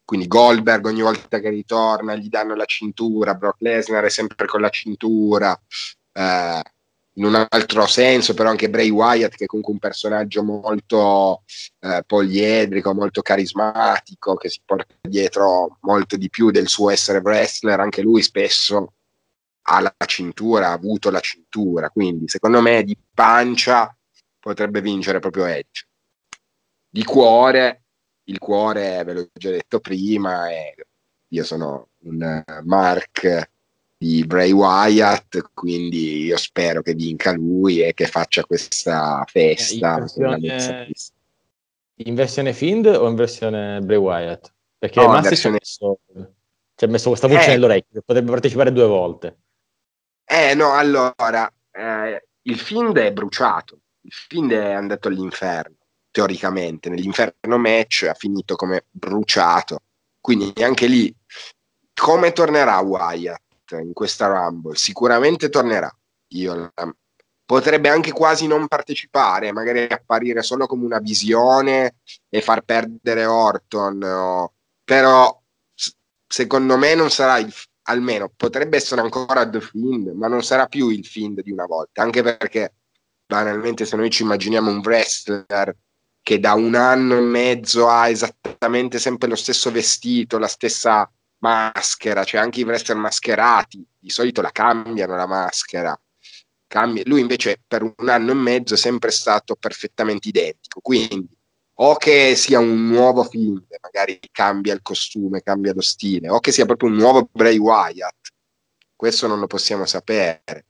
[0.04, 4.62] Quindi Goldberg ogni volta che ritorna gli danno la cintura, Brock Lesnar è sempre con
[4.62, 5.60] la cintura,
[6.14, 6.62] eh,
[7.18, 11.44] in un altro senso però anche Bray Wyatt che è comunque un personaggio molto
[11.80, 17.80] eh, poliedrico, molto carismatico, che si porta dietro molto di più del suo essere wrestler,
[17.80, 18.94] anche lui spesso
[19.70, 23.94] ha la cintura, ha avuto la cintura, quindi secondo me di pancia
[24.40, 25.86] potrebbe vincere proprio Edge.
[26.90, 27.82] Di cuore
[28.28, 30.76] il cuore, ve l'ho già detto prima, e
[31.30, 33.50] io sono un Mark
[33.98, 39.96] di Bray Wyatt, quindi io spero che vinca lui e che faccia questa festa.
[39.96, 40.88] In versione,
[41.96, 44.54] in versione Find o in versione Bray Wyatt?
[44.78, 45.60] Perché no, Massi versione...
[45.62, 45.88] ci, ha
[46.76, 49.38] messo, messo questa voce eh, nell'orecchio, potrebbe partecipare due volte.
[50.24, 55.76] Eh no, allora, eh, il Find è bruciato, il Find è andato all'inferno
[56.18, 59.82] teoricamente nell'inferno match ha finito come bruciato
[60.20, 61.14] quindi anche lì
[61.94, 64.76] come tornerà Wyatt in questa Rumble?
[64.76, 65.94] Sicuramente tornerà.
[66.32, 66.72] Io,
[67.48, 71.96] potrebbe anche quasi non partecipare, magari apparire solo come una visione
[72.28, 74.54] e far perdere Orton, no?
[74.84, 75.42] però
[76.28, 77.54] secondo me non sarà il,
[77.84, 82.02] almeno potrebbe essere ancora The Fiend, ma non sarà più il Fiend di una volta,
[82.02, 82.74] anche perché
[83.26, 85.74] banalmente se noi ci immaginiamo un wrestler
[86.22, 91.10] che da un anno e mezzo ha esattamente sempre lo stesso vestito, la stessa
[91.40, 96.00] maschera, cioè anche i wrestler mascherati di solito la cambiano la maschera.
[96.68, 97.04] Cambia.
[97.06, 101.36] Lui invece per un anno e mezzo è sempre stato perfettamente identico, quindi
[101.80, 106.52] o che sia un nuovo film, magari cambia il costume, cambia lo stile, o che
[106.52, 108.30] sia proprio un nuovo Bray Wyatt,
[108.96, 110.66] questo non lo possiamo sapere,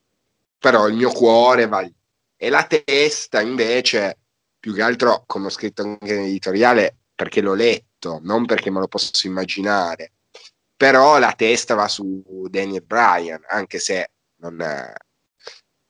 [0.57, 1.93] però il mio cuore va lì.
[2.35, 4.19] E la testa invece,
[4.59, 8.87] più che altro, come ho scritto anche nell'editoriale, perché l'ho letto, non perché me lo
[8.87, 10.11] posso immaginare,
[10.77, 14.55] però la testa va su Daniel Bryan, anche se non,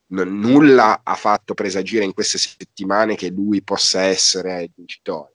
[0.08, 5.34] non, nulla ha fatto presagire in queste settimane che lui possa essere il vincitore.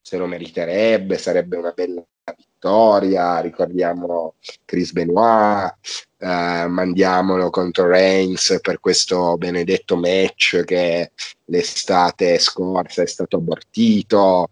[0.00, 3.40] Se lo meriterebbe, sarebbe una bella vittoria.
[3.40, 4.34] Ricordiamo
[4.64, 5.74] Chris Benoit,
[6.18, 11.10] eh, mandiamolo contro Reigns per questo benedetto match che
[11.46, 14.50] l'estate scorsa è stato abortito.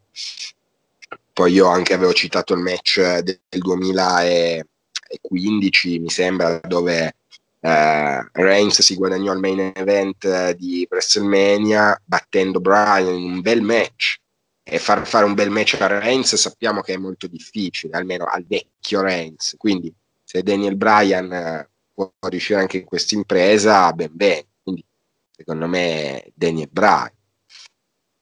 [1.35, 7.16] Poi io anche avevo citato il match del 2015, mi sembra, dove
[7.59, 13.62] eh, Reigns si guadagnò il main event eh, di WrestleMania battendo Bryan in un bel
[13.62, 14.18] match
[14.62, 18.47] e far fare un bel match a Reigns sappiamo che è molto difficile, almeno al
[18.47, 19.57] vecchio Reigns.
[19.59, 24.47] Quindi se Daniel Bryan eh, può riuscire anche in questa impresa, ben bene.
[24.62, 24.85] Quindi
[25.30, 27.11] secondo me Daniel Bryan.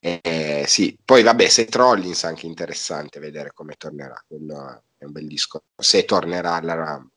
[0.05, 5.29] Eh, sì, poi vabbè, se Trollins anche interessante vedere come tornerà, quello è un bel
[5.29, 7.11] discorso, se tornerà alla Rumble.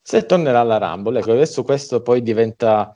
[0.00, 2.94] Se tornerà alla Rumble, ecco, adesso questo poi diventa,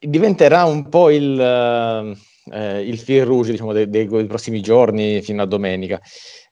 [0.00, 5.42] diventerà un po' il, eh, il fil rouge diciamo, dei, dei, dei, prossimi giorni fino
[5.42, 6.00] a domenica.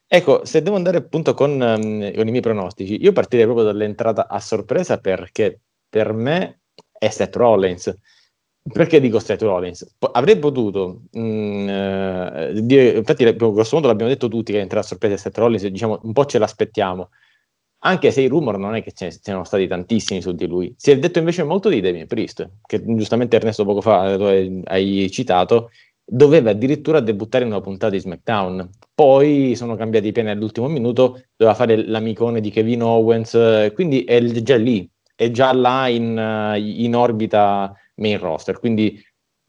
[0.09, 4.27] Ecco, se devo andare appunto con, um, con i miei pronostici, io partirei proprio dall'entrata
[4.27, 6.63] a sorpresa perché per me
[6.99, 7.97] è Seth Rollins.
[8.63, 9.97] Perché dico Seth Rollins?
[10.13, 14.83] avrei potuto mh, mm, eh, dire, infatti, grosso modo l'abbiamo detto tutti che entra a
[14.83, 17.09] sorpresa Seth Rollins, diciamo un po' ce l'aspettiamo
[17.83, 20.75] anche se i rumor non è che ce ne siano stati tantissimi su di lui.
[20.77, 24.01] Si è detto invece molto di Damien Priest, che giustamente Ernesto poco fa
[24.65, 25.71] hai citato,
[26.05, 28.69] doveva addirittura debuttare in una puntata di SmackDown.
[28.95, 34.21] Poi sono cambiati i piani all'ultimo minuto, doveva fare l'amicone di Kevin Owens, quindi è
[34.43, 39.03] già lì, è già là in, in orbita main roster, quindi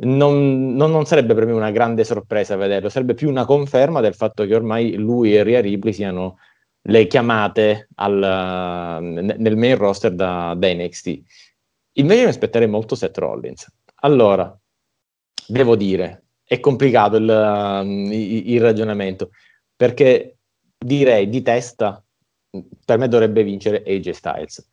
[0.03, 4.15] non, non, non, sarebbe per me una grande sorpresa vederlo, sarebbe più una conferma del
[4.15, 6.37] fatto che ormai lui e Ria Ripley siano
[6.83, 11.21] le chiamate al, nel main roster da, da NXT.
[11.93, 13.71] Invece mi aspetterei molto Seth Rollins.
[14.03, 14.57] Allora,
[15.47, 19.31] devo dire, è complicato il, il, il ragionamento,
[19.75, 20.37] perché
[20.77, 22.03] direi di testa,
[22.83, 24.70] per me dovrebbe vincere AJ Styles.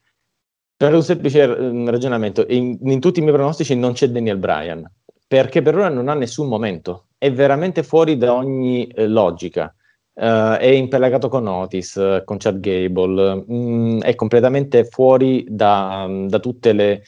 [0.79, 4.89] Per un semplice ragionamento, in, in tutti i miei pronostici non c'è Daniel Bryan,
[5.27, 9.75] perché per ora non ha nessun momento, è veramente fuori da ogni eh, logica
[10.19, 16.73] Uh, è impelagato con Otis, con Chad Gable, mm, è completamente fuori da, da, tutte,
[16.73, 17.05] le,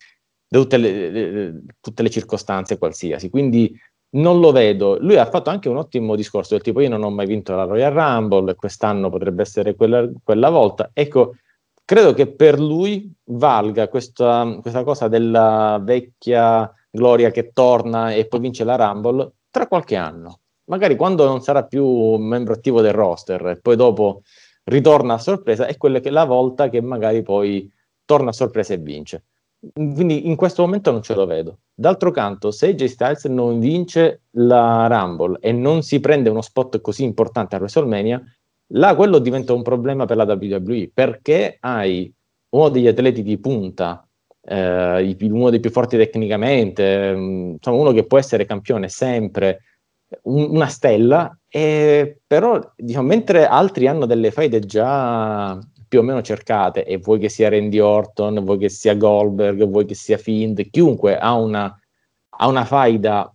[0.47, 3.77] da tutte, le, le, tutte, le, circostanze qualsiasi, quindi
[4.11, 4.97] non lo vedo.
[5.01, 7.65] Lui ha fatto anche un ottimo discorso del tipo io non ho mai vinto la
[7.65, 10.91] Royal Rumble, quest'anno potrebbe essere quella, quella volta.
[10.93, 11.35] Ecco,
[11.91, 18.39] credo che per lui valga questa, questa cosa della vecchia gloria che torna e poi
[18.39, 23.45] vince la Rumble tra qualche anno magari quando non sarà più membro attivo del roster
[23.49, 24.23] e poi dopo
[24.67, 27.69] ritorna a sorpresa, è quella che la volta che magari poi
[28.05, 29.25] torna a sorpresa e vince.
[29.73, 31.59] Quindi in questo momento non ce lo vedo.
[31.75, 36.81] D'altro canto, se J Styles non vince la Rumble e non si prende uno spot
[36.81, 38.23] così importante a WrestleMania,
[38.73, 42.13] là quello diventa un problema per la WWE, perché hai
[42.51, 44.07] uno degli atleti di punta,
[44.43, 49.63] eh, uno dei più forti tecnicamente, mm, insomma uno che può essere campione sempre,
[50.23, 56.23] un, una stella, e, però diciamo, mentre altri hanno delle faide già più o meno
[56.23, 60.71] cercate, e vuoi che sia Randy Orton, vuoi che sia Goldberg, vuoi che sia Fiend,
[60.71, 61.77] chiunque ha una,
[62.29, 63.33] ha una faida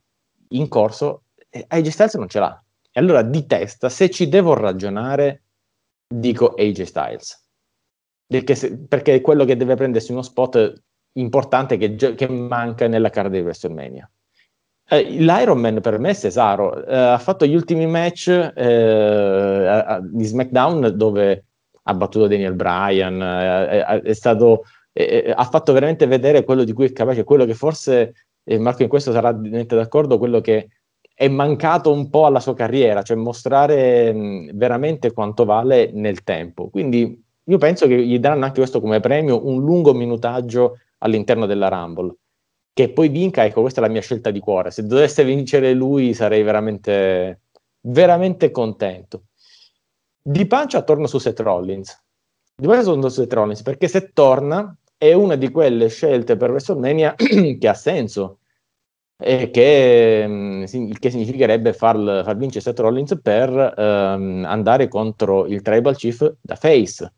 [0.50, 2.65] in corso, eh, AJ Styles non ce l'ha.
[2.98, 5.44] E allora di testa, se ci devo ragionare,
[6.08, 7.46] dico AJ Styles.
[8.26, 10.82] Perché, se, perché è quello che deve prendersi uno spot
[11.18, 14.10] importante che, che manca nella card di WrestleMania.
[14.88, 20.00] Eh, L'Ironman per me è Cesaro, eh, ha fatto gli ultimi match eh, a, a,
[20.02, 21.46] di SmackDown dove
[21.84, 24.64] ha battuto Daniel Bryan, è, è stato,
[24.94, 28.14] è, ha fatto veramente vedere quello di cui è capace, quello che forse,
[28.58, 30.70] Marco in questo sarà d'accordo, quello che
[31.18, 36.70] è mancato un po' alla sua carriera, cioè mostrare mh, veramente quanto vale nel tempo.
[36.70, 41.70] Quindi io penso che gli daranno anche questo come premio, un lungo minutaggio all'interno della
[41.70, 42.14] Rumble.
[42.74, 44.72] Che poi vinca, ecco, questa è la mia scelta di cuore.
[44.72, 47.44] Se dovesse vincere lui sarei veramente,
[47.80, 49.24] veramente contento.
[50.22, 51.98] Di pancia torno su Seth Rollins.
[52.54, 56.50] Di pancia torno su Seth Rollins perché se torna è una di quelle scelte per
[56.50, 58.40] WrestleMania che ha senso
[59.18, 60.64] e che, mm,
[61.00, 66.56] che significherebbe far, far, vincere Seth Rollins per um, andare contro il Tribal Chief da
[66.56, 67.14] face.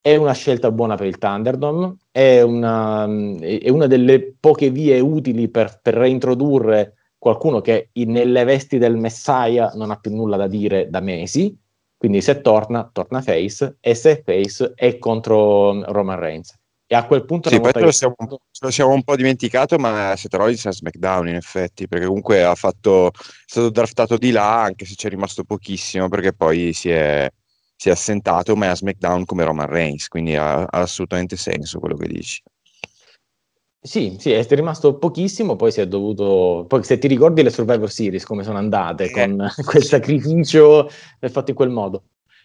[0.00, 5.00] È una scelta buona per il Thunderdome, è una, mm, è una delle poche vie
[5.00, 10.46] utili per, per reintrodurre qualcuno che nelle vesti del Messiah non ha più nulla da
[10.46, 11.56] dire da mesi,
[11.96, 16.54] quindi se torna, torna face, e se face è contro mm, Roman Reigns.
[16.88, 17.48] E a quel punto...
[17.48, 20.72] Sì, poi ce lo, siamo, ce lo siamo un po' dimenticato, ma Seth Rollins a
[20.72, 23.10] SmackDown in effetti, perché comunque ha fatto, è
[23.44, 27.28] stato draftato di là, anche se ci è rimasto pochissimo, perché poi si è,
[27.74, 31.80] si è assentato, ma è a SmackDown come Roman Reigns, quindi ha, ha assolutamente senso
[31.80, 32.40] quello che dici.
[33.80, 36.66] Sì, sì, è rimasto pochissimo, poi si è dovuto...
[36.68, 39.10] Poi se ti ricordi le Survivor Series, come sono andate, eh.
[39.10, 40.88] con quel sacrificio
[41.20, 42.04] fatto in quel modo.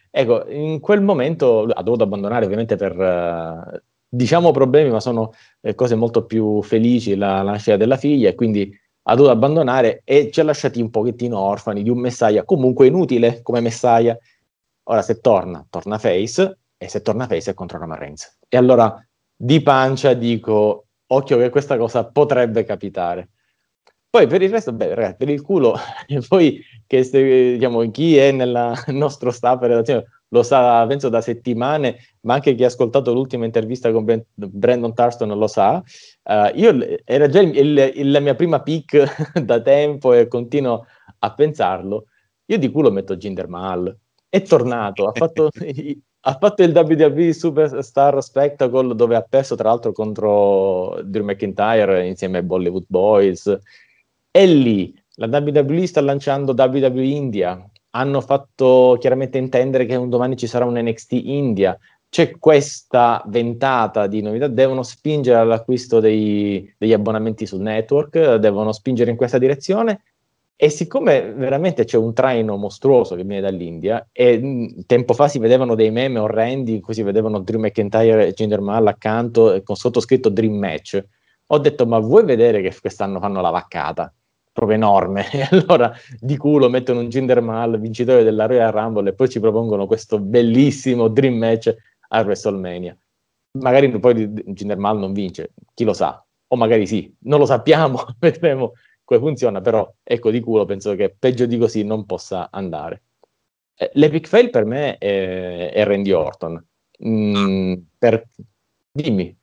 [0.09, 3.81] Ecco, in quel momento ha dovuto abbandonare ovviamente per, uh,
[4.13, 5.31] diciamo problemi, ma sono
[5.61, 10.01] eh, cose molto più felici, la, la, nascita della figlia, e quindi ha dovuto abbandonare
[10.03, 14.17] e ci ha lasciati un pochettino orfani di un Messiah comunque inutile come Messiah.
[14.83, 18.39] Ora se torna, torna face, e se torna face è contro Roman Reigns.
[18.49, 23.29] E allora di pancia dico, occhio che questa cosa potrebbe capitare.
[24.09, 25.77] Poi per il resto, beh, ragazzi, per il culo,
[26.27, 31.97] poi che se, diciamo, chi è nel nostro staff redazione lo sa, penso da settimane,
[32.21, 35.83] ma anche chi ha ascoltato l'ultima intervista con Brandon Tarston lo sa.
[36.23, 39.05] Uh, io era già il, il, la mia prima pick
[39.43, 40.85] da tempo e continuo
[41.19, 42.05] a pensarlo.
[42.45, 43.95] Io di culo metto Jinder Mahal.
[44.29, 45.49] È tornato, ha fatto,
[46.21, 52.37] ha fatto il WWE Superstar Spectacle dove ha perso tra l'altro contro Drew McIntyre insieme
[52.37, 53.59] ai Bollywood Boys.
[54.31, 60.37] E lì la WWE sta lanciando WWE India, hanno fatto chiaramente intendere che un domani
[60.37, 61.77] ci sarà un NXT India.
[62.09, 69.11] C'è questa ventata di novità, devono spingere all'acquisto dei, degli abbonamenti sul network, devono spingere
[69.11, 70.03] in questa direzione.
[70.55, 75.39] E siccome veramente c'è un traino mostruoso che viene dall'India, e mh, tempo fa si
[75.39, 79.75] vedevano dei meme orrendi in cui si vedevano Drew McIntyre e Jinder Mahal accanto con
[79.75, 81.03] sottoscritto Dream Match,
[81.47, 84.13] ho detto ma vuoi vedere che quest'anno fanno la vaccata?
[84.51, 85.25] Proprio enorme.
[85.31, 89.39] E allora di culo mettono un Jinder Mahal, vincitore della Royal Rumble, e poi ci
[89.39, 91.73] propongono questo bellissimo dream match
[92.09, 92.97] a WrestleMania.
[93.59, 98.05] Magari poi Jinder Mahal non vince, chi lo sa, o magari sì, non lo sappiamo,
[98.19, 98.73] vedremo
[99.03, 103.03] come funziona, però ecco di culo penso che peggio di così non possa andare.
[103.75, 106.63] Eh, l'epic fail per me è, è Randy Orton.
[107.05, 108.27] Mm, per...
[108.91, 109.35] Dimmi.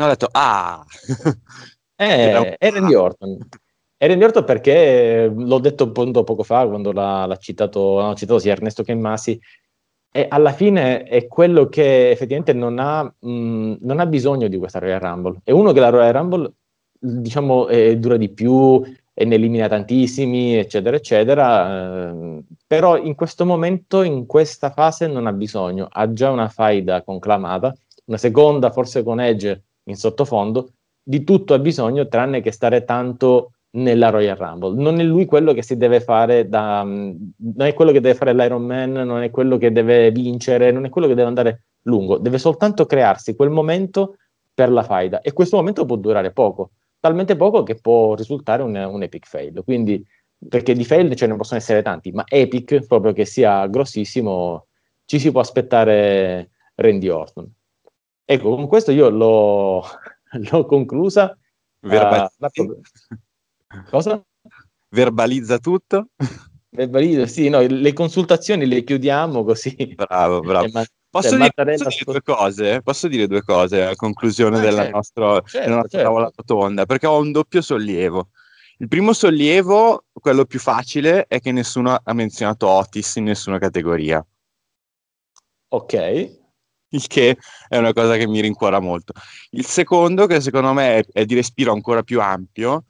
[0.00, 0.84] ho detto, ah!
[1.96, 3.38] eh, è Randy Orton.
[4.00, 8.38] E Randy Orton perché l'ho detto appunto poco fa quando l'ha, l'ha citato, l'hanno citato
[8.38, 9.38] sia Ernesto che Masi,
[10.10, 14.78] e alla fine è quello che effettivamente non ha, mh, non ha bisogno di questa
[14.78, 15.40] Royal Rumble.
[15.44, 16.52] È uno che la Royal Rumble,
[16.98, 22.10] diciamo, è, dura di più e ne elimina tantissimi, eccetera, eccetera.
[22.10, 25.88] Eh, però in questo momento, in questa fase, non ha bisogno.
[25.90, 27.74] Ha già una faida conclamata,
[28.06, 30.70] una seconda, forse con Edge in sottofondo.
[31.02, 34.80] Di tutto ha bisogno, tranne che stare tanto nella Royal Rumble.
[34.80, 36.82] Non è lui quello che si deve fare da...
[36.82, 40.84] non è quello che deve fare l'Iron Man, non è quello che deve vincere, non
[40.84, 44.16] è quello che deve andare lungo, deve soltanto crearsi quel momento
[44.54, 48.74] per la faida e questo momento può durare poco, talmente poco che può risultare un,
[48.74, 49.62] un epic fail.
[49.64, 50.04] Quindi,
[50.48, 54.66] perché di fail ce ne possono essere tanti, ma epic, proprio che sia grossissimo,
[55.04, 57.50] ci si può aspettare Randy Orton.
[58.24, 59.82] Ecco, con questo io l'ho,
[60.50, 61.36] l'ho conclusa.
[61.80, 62.26] Uh,
[63.90, 64.22] Cosa?
[64.90, 66.08] Verbalizza tutto?
[66.70, 69.94] Verbalizza, sì, no, le consultazioni le chiudiamo così.
[69.94, 70.68] Bravo, bravo.
[70.72, 72.82] Ma- Posso dire, posso dire, due cose?
[72.82, 76.06] Posso dire due cose a conclusione ah, della, certo, nostra, certo, della nostra certo.
[76.06, 76.84] tavola rotonda?
[76.84, 78.28] Perché ho un doppio sollievo.
[78.76, 84.24] Il primo sollievo, quello più facile, è che nessuno ha menzionato Otis in nessuna categoria.
[85.68, 85.92] Ok.
[86.90, 87.38] Il che
[87.68, 89.14] è una cosa che mi rincuora molto.
[89.50, 92.84] Il secondo, che secondo me è, è di respiro ancora più ampio,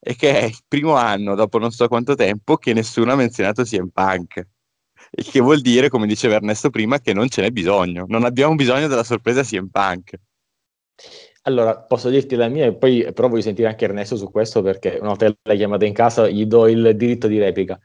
[0.00, 3.62] e che è il primo anno, dopo non so quanto tempo, che nessuno ha menzionato
[3.62, 4.46] CM Punk.
[5.10, 8.04] Il che vuol dire, come diceva Ernesto prima, che non ce n'è bisogno.
[8.08, 10.14] Non abbiamo bisogno della sorpresa CM Punk.
[11.42, 14.98] Allora, posso dirti la mia e poi provo di sentire anche Ernesto su questo perché
[14.98, 17.78] una volta l'hai chiamata in casa gli do il diritto di replica.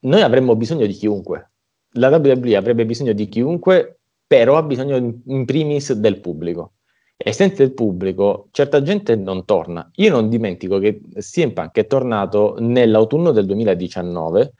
[0.00, 1.50] Noi avremmo bisogno di chiunque.
[1.96, 6.75] La WWE avrebbe bisogno di chiunque, però ha bisogno in primis del pubblico.
[7.16, 9.88] E senza il pubblico certa gente non torna.
[9.94, 14.52] Io non dimentico che CM Punk è tornato nell'autunno del 2019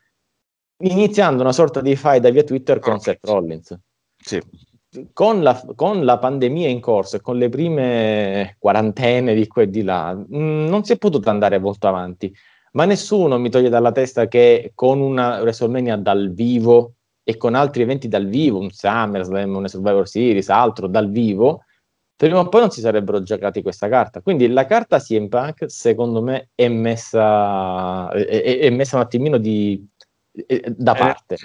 [0.78, 3.14] iniziando una sorta di fight via Twitter con okay.
[3.14, 3.78] Seth Rollins.
[4.16, 4.40] Sì
[5.12, 9.70] con la, con la, pandemia in corso e con le prime quarantene di qua e
[9.70, 12.32] di là, mh, mm, non si è potuto andare molto avanti.
[12.72, 17.82] Ma nessuno mi toglie dalla testa che con una WrestleMania dal vivo e con altri
[17.82, 21.64] eventi dal vivo, un SummerSlam, un Survivor Series, altro dal vivo,
[22.16, 24.20] prima o poi non si sarebbero giocati questa carta.
[24.20, 29.86] Quindi la carta CM Punk, secondo me, è messa, è, è messa un attimino di,
[30.68, 31.36] da parte.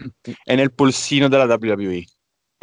[0.43, 2.03] È nel polsino della WWE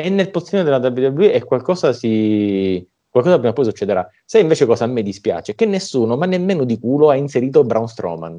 [0.00, 4.08] e nel pozione della WWE e qualcosa si qualcosa prima o poi succederà.
[4.24, 5.54] Sai invece cosa a me dispiace?
[5.54, 8.38] Che nessuno, ma nemmeno di culo, ha inserito Braun Strowman,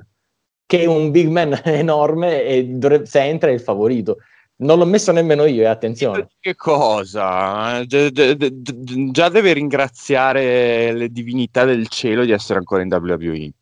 [0.65, 4.17] che è un big man enorme e dovrebbe, se entra è il favorito.
[4.61, 6.27] Non l'ho messo nemmeno io, e eh, attenzione.
[6.39, 7.85] Che cosa?
[7.85, 13.53] Già, già, già deve ringraziare le divinità del cielo di essere ancora in WWE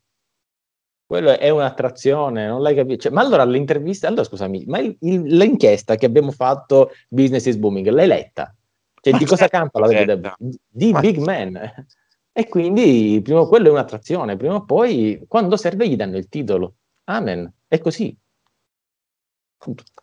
[1.08, 3.04] quello è un'attrazione, non l'hai capito?
[3.04, 7.56] Cioè, ma allora l'intervista, allora scusami, ma il, il, l'inchiesta che abbiamo fatto Business is
[7.56, 8.54] Booming, l'hai letta?
[9.00, 10.36] Cioè, ma di cosa campa la verità?
[10.38, 11.86] Di ma Big Man.
[12.30, 16.74] E quindi prima quello è un'attrazione, prima o poi quando serve gli danno il titolo.
[17.04, 17.50] Amen.
[17.66, 18.14] È così.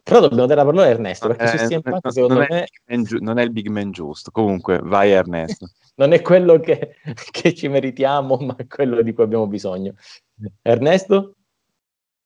[0.04, 2.68] Però dobbiamo dare la parola a Ernesto, perché eh, su CM Punk secondo non me...
[2.84, 4.32] È giu- non è il big man giusto.
[4.32, 5.70] Comunque, vai Ernesto.
[5.96, 6.98] non è quello che,
[7.32, 9.94] che, ci meritiamo, ma è quello di cui abbiamo bisogno.
[10.62, 11.36] Ernesto?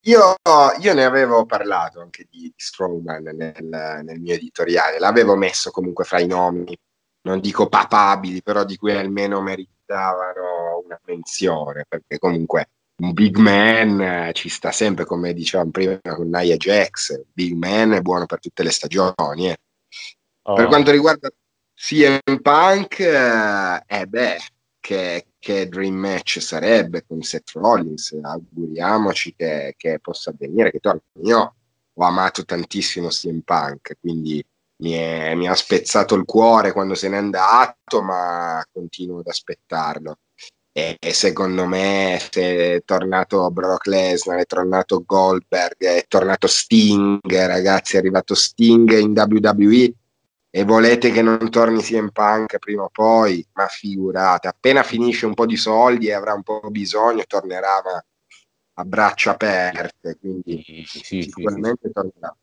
[0.03, 0.35] Io,
[0.79, 3.55] io ne avevo parlato anche di, Strowman nel,
[4.03, 6.75] nel, mio editoriale, l'avevo messo comunque fra i nomi,
[7.23, 12.69] non dico papabili, però di cui almeno meritavano una menzione, perché comunque
[12.99, 17.91] un big man eh, ci sta sempre, come dicevamo prima con Nia Jax, big man
[17.91, 19.49] è buono per tutte le stagioni.
[19.49, 19.57] Eh.
[20.43, 20.53] Oh.
[20.55, 21.29] Per quanto riguarda
[21.73, 24.37] CM Punk, eh, eh beh,
[24.79, 31.01] che, che, dream match sarebbe con Seth Rollins, auguriamoci che, che possa avvenire, che torni.
[31.23, 31.55] Io
[31.93, 34.43] ho amato tantissimo CM Punk, quindi
[34.77, 40.17] mi, è, mi ha spezzato il cuore quando se n'è andato, ma continuo ad aspettarlo
[40.71, 47.95] e, secondo me se è tornato Brock Lesnar, è tornato Goldberg, è tornato Sting, ragazzi,
[47.95, 49.93] è arrivato Sting in WWE
[50.51, 50.63] e.
[50.63, 55.45] Volete che non torni CM Punk prima o poi, ma figurate, appena finisce un po'
[55.45, 58.03] di soldi e avrà un po' bisogno, tornerà ma
[58.73, 62.35] a braccia aperte, quindi sì, sì, sicuramente sì, tornerà.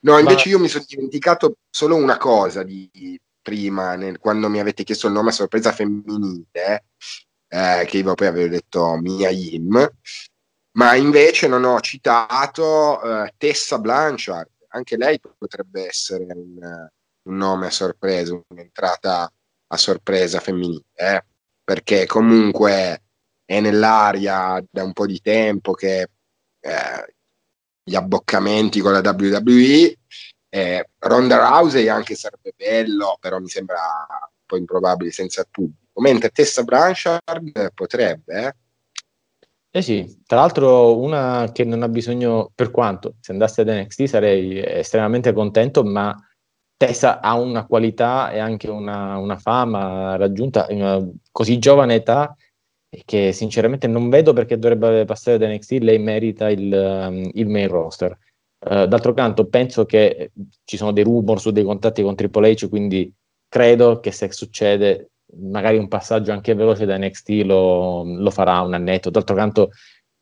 [0.00, 0.56] No, invece ma...
[0.56, 5.12] io mi sono dimenticato solo una cosa di prima, nel, quando mi avete chiesto il
[5.12, 6.84] nome a sorpresa femminile,
[7.52, 9.90] eh, che io poi avevo detto Mia Yim,
[10.72, 16.88] ma invece non ho citato eh, Tessa Blanchard, anche lei potrebbe essere un,
[17.24, 19.30] un nome a sorpresa, un'entrata
[19.66, 21.24] a sorpresa femminile, eh?
[21.62, 23.02] perché comunque
[23.44, 26.08] è nell'aria da un po' di tempo che
[26.58, 27.14] eh,
[27.84, 29.96] gli abboccamenti con la WWE.
[30.48, 35.81] Eh, Ronda Rousey anche sarebbe bello, però mi sembra un po' improbabile senza il pubblico
[35.94, 38.46] mentre Tessa Branchard potrebbe.
[38.46, 38.54] Eh?
[39.78, 44.04] eh sì, tra l'altro una che non ha bisogno, per quanto se andasse ad NXT
[44.04, 46.16] sarei estremamente contento, ma
[46.76, 52.34] Tessa ha una qualità e anche una, una fama raggiunta in una così giovane età
[53.04, 57.68] che sinceramente non vedo perché dovrebbe passare da NXT, lei merita il, um, il main
[57.68, 58.16] roster.
[58.58, 60.30] Uh, d'altro canto penso che
[60.64, 63.12] ci sono dei rumor su dei contatti con Triple H, quindi
[63.48, 68.74] credo che se succede magari un passaggio anche veloce da NXT lo, lo farà un
[68.74, 69.10] annetto.
[69.10, 69.70] D'altro canto,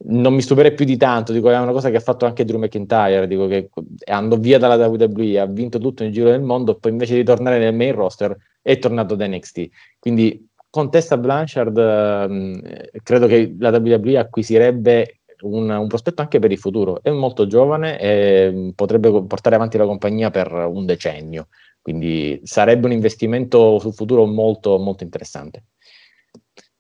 [0.07, 1.33] non mi stupirei più di tanto.
[1.33, 3.27] Dico, è una cosa che ha fatto anche Drew McIntyre.
[3.27, 3.71] Dico che
[4.07, 7.59] andò via dalla WWE, ha vinto tutto nel giro del mondo, poi invece di tornare
[7.59, 9.69] nel main roster è tornato da NXT.
[9.99, 16.53] Quindi con Tessa Blanchard eh, credo che la WWE acquisirebbe un, un, prospetto anche per
[16.53, 17.03] il futuro.
[17.03, 21.49] È molto giovane e potrebbe portare avanti la compagnia per un decennio.
[21.83, 25.65] Quindi sarebbe un investimento sul futuro molto, molto interessante.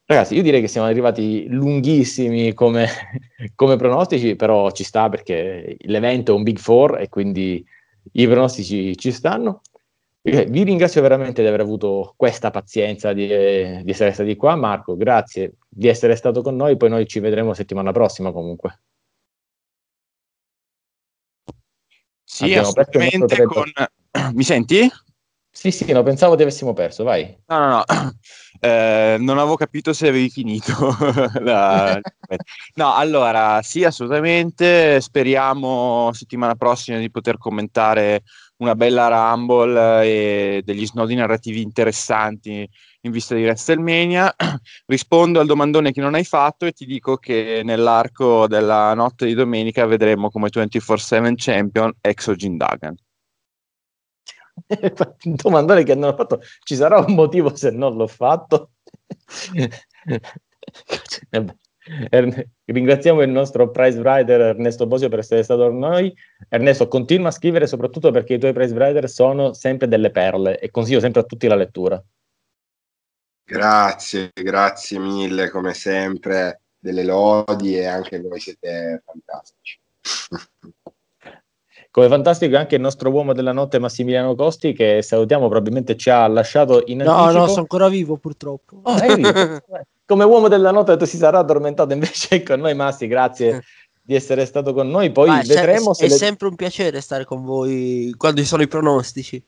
[0.05, 2.89] Ragazzi, io direi che siamo arrivati lunghissimi come,
[3.55, 7.65] come pronostici, però ci sta perché l'evento è un Big Four e quindi
[8.13, 9.63] i pronostici ci stanno.
[10.23, 14.55] Vi ringrazio veramente di aver avuto questa pazienza di, di, essere stati qua.
[14.55, 16.77] Marco, grazie di essere stato con noi.
[16.77, 18.81] Poi noi ci vedremo settimana prossima comunque.
[22.47, 23.71] Sì, assolutamente con...
[24.33, 24.91] Mi senti?
[25.53, 27.37] Sì, sì, no, pensavo di avessimo perso, vai.
[27.47, 27.85] No, no, no,
[28.61, 30.73] eh, non avevo capito se avevi finito.
[31.43, 32.01] La...
[32.77, 38.23] no, allora, sì, assolutamente, speriamo settimana prossima di poter commentare
[38.61, 42.69] una bella Rumble e degli snodi narrativi interessanti
[43.03, 44.35] in vista di WrestleMania.
[44.87, 49.35] Rispondo al domandone che non hai fatto e ti dico che nell'arco della notte di
[49.35, 52.95] domenica vedremo come 24-7 champion Exo Jindagan.
[54.69, 58.73] un domandone che non ho fatto, ci sarà un motivo se non l'ho fatto?
[62.65, 66.15] Ringraziamo il nostro prize writer Ernesto Bosio per essere stato con noi.
[66.49, 70.71] Ernesto, continua a scrivere soprattutto perché i tuoi prize writer sono sempre delle perle e
[70.71, 72.03] consiglio sempre a tutti la lettura.
[73.45, 79.81] Grazie, grazie mille come sempre delle lodi e anche voi siete fantastici.
[81.93, 86.25] Come fantastico anche il nostro uomo della notte Massimiliano Costi che salutiamo, probabilmente ci ha
[86.29, 87.33] lasciato in anticipo.
[87.33, 88.81] No, no, sono ancora vivo purtroppo.
[88.85, 88.95] Oh,
[90.11, 93.63] Come uomo della notte si sarà addormentato invece con noi Massi, grazie
[94.03, 96.07] di essere stato con noi, poi Vai, vedremo se...
[96.07, 96.17] È le...
[96.17, 99.41] sempre un piacere stare con voi quando ci sono i pronostici.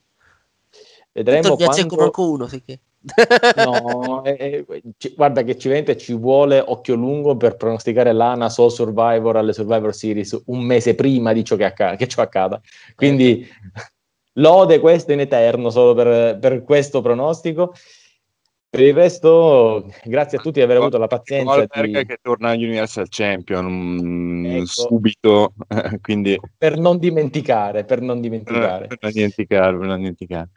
[1.11, 1.95] Vedremo quando...
[1.97, 2.79] qualcuno, sì che...
[3.57, 8.47] no, eh, eh, ci, guarda che ci, vente, ci vuole occhio lungo per pronosticare l'ANA
[8.47, 12.61] Soul Survivor alle Survivor Series un mese prima di ciò che, acc- che ciò accada.
[12.95, 13.49] Quindi eh.
[14.39, 17.73] lode questo in eterno solo per, per, questo pronostico.
[18.73, 21.59] Per il resto, grazie a tutti di aver avuto la pazienza.
[21.59, 21.91] Di...
[21.91, 24.65] che torna all'Universal Champion um, ecco.
[24.65, 25.53] subito,
[26.01, 26.39] quindi...
[26.57, 28.87] Per non dimenticare, per non dimenticare.
[28.87, 30.49] Per non dimenticare, per non dimenticare.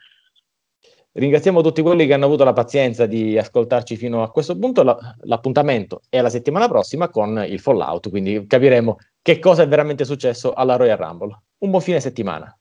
[1.11, 4.81] Ringraziamo tutti quelli che hanno avuto la pazienza di ascoltarci fino a questo punto.
[4.81, 10.05] La, l'appuntamento è la settimana prossima con il Fallout, quindi capiremo che cosa è veramente
[10.05, 11.39] successo alla Royal Rumble.
[11.59, 12.51] Un buon fine settimana.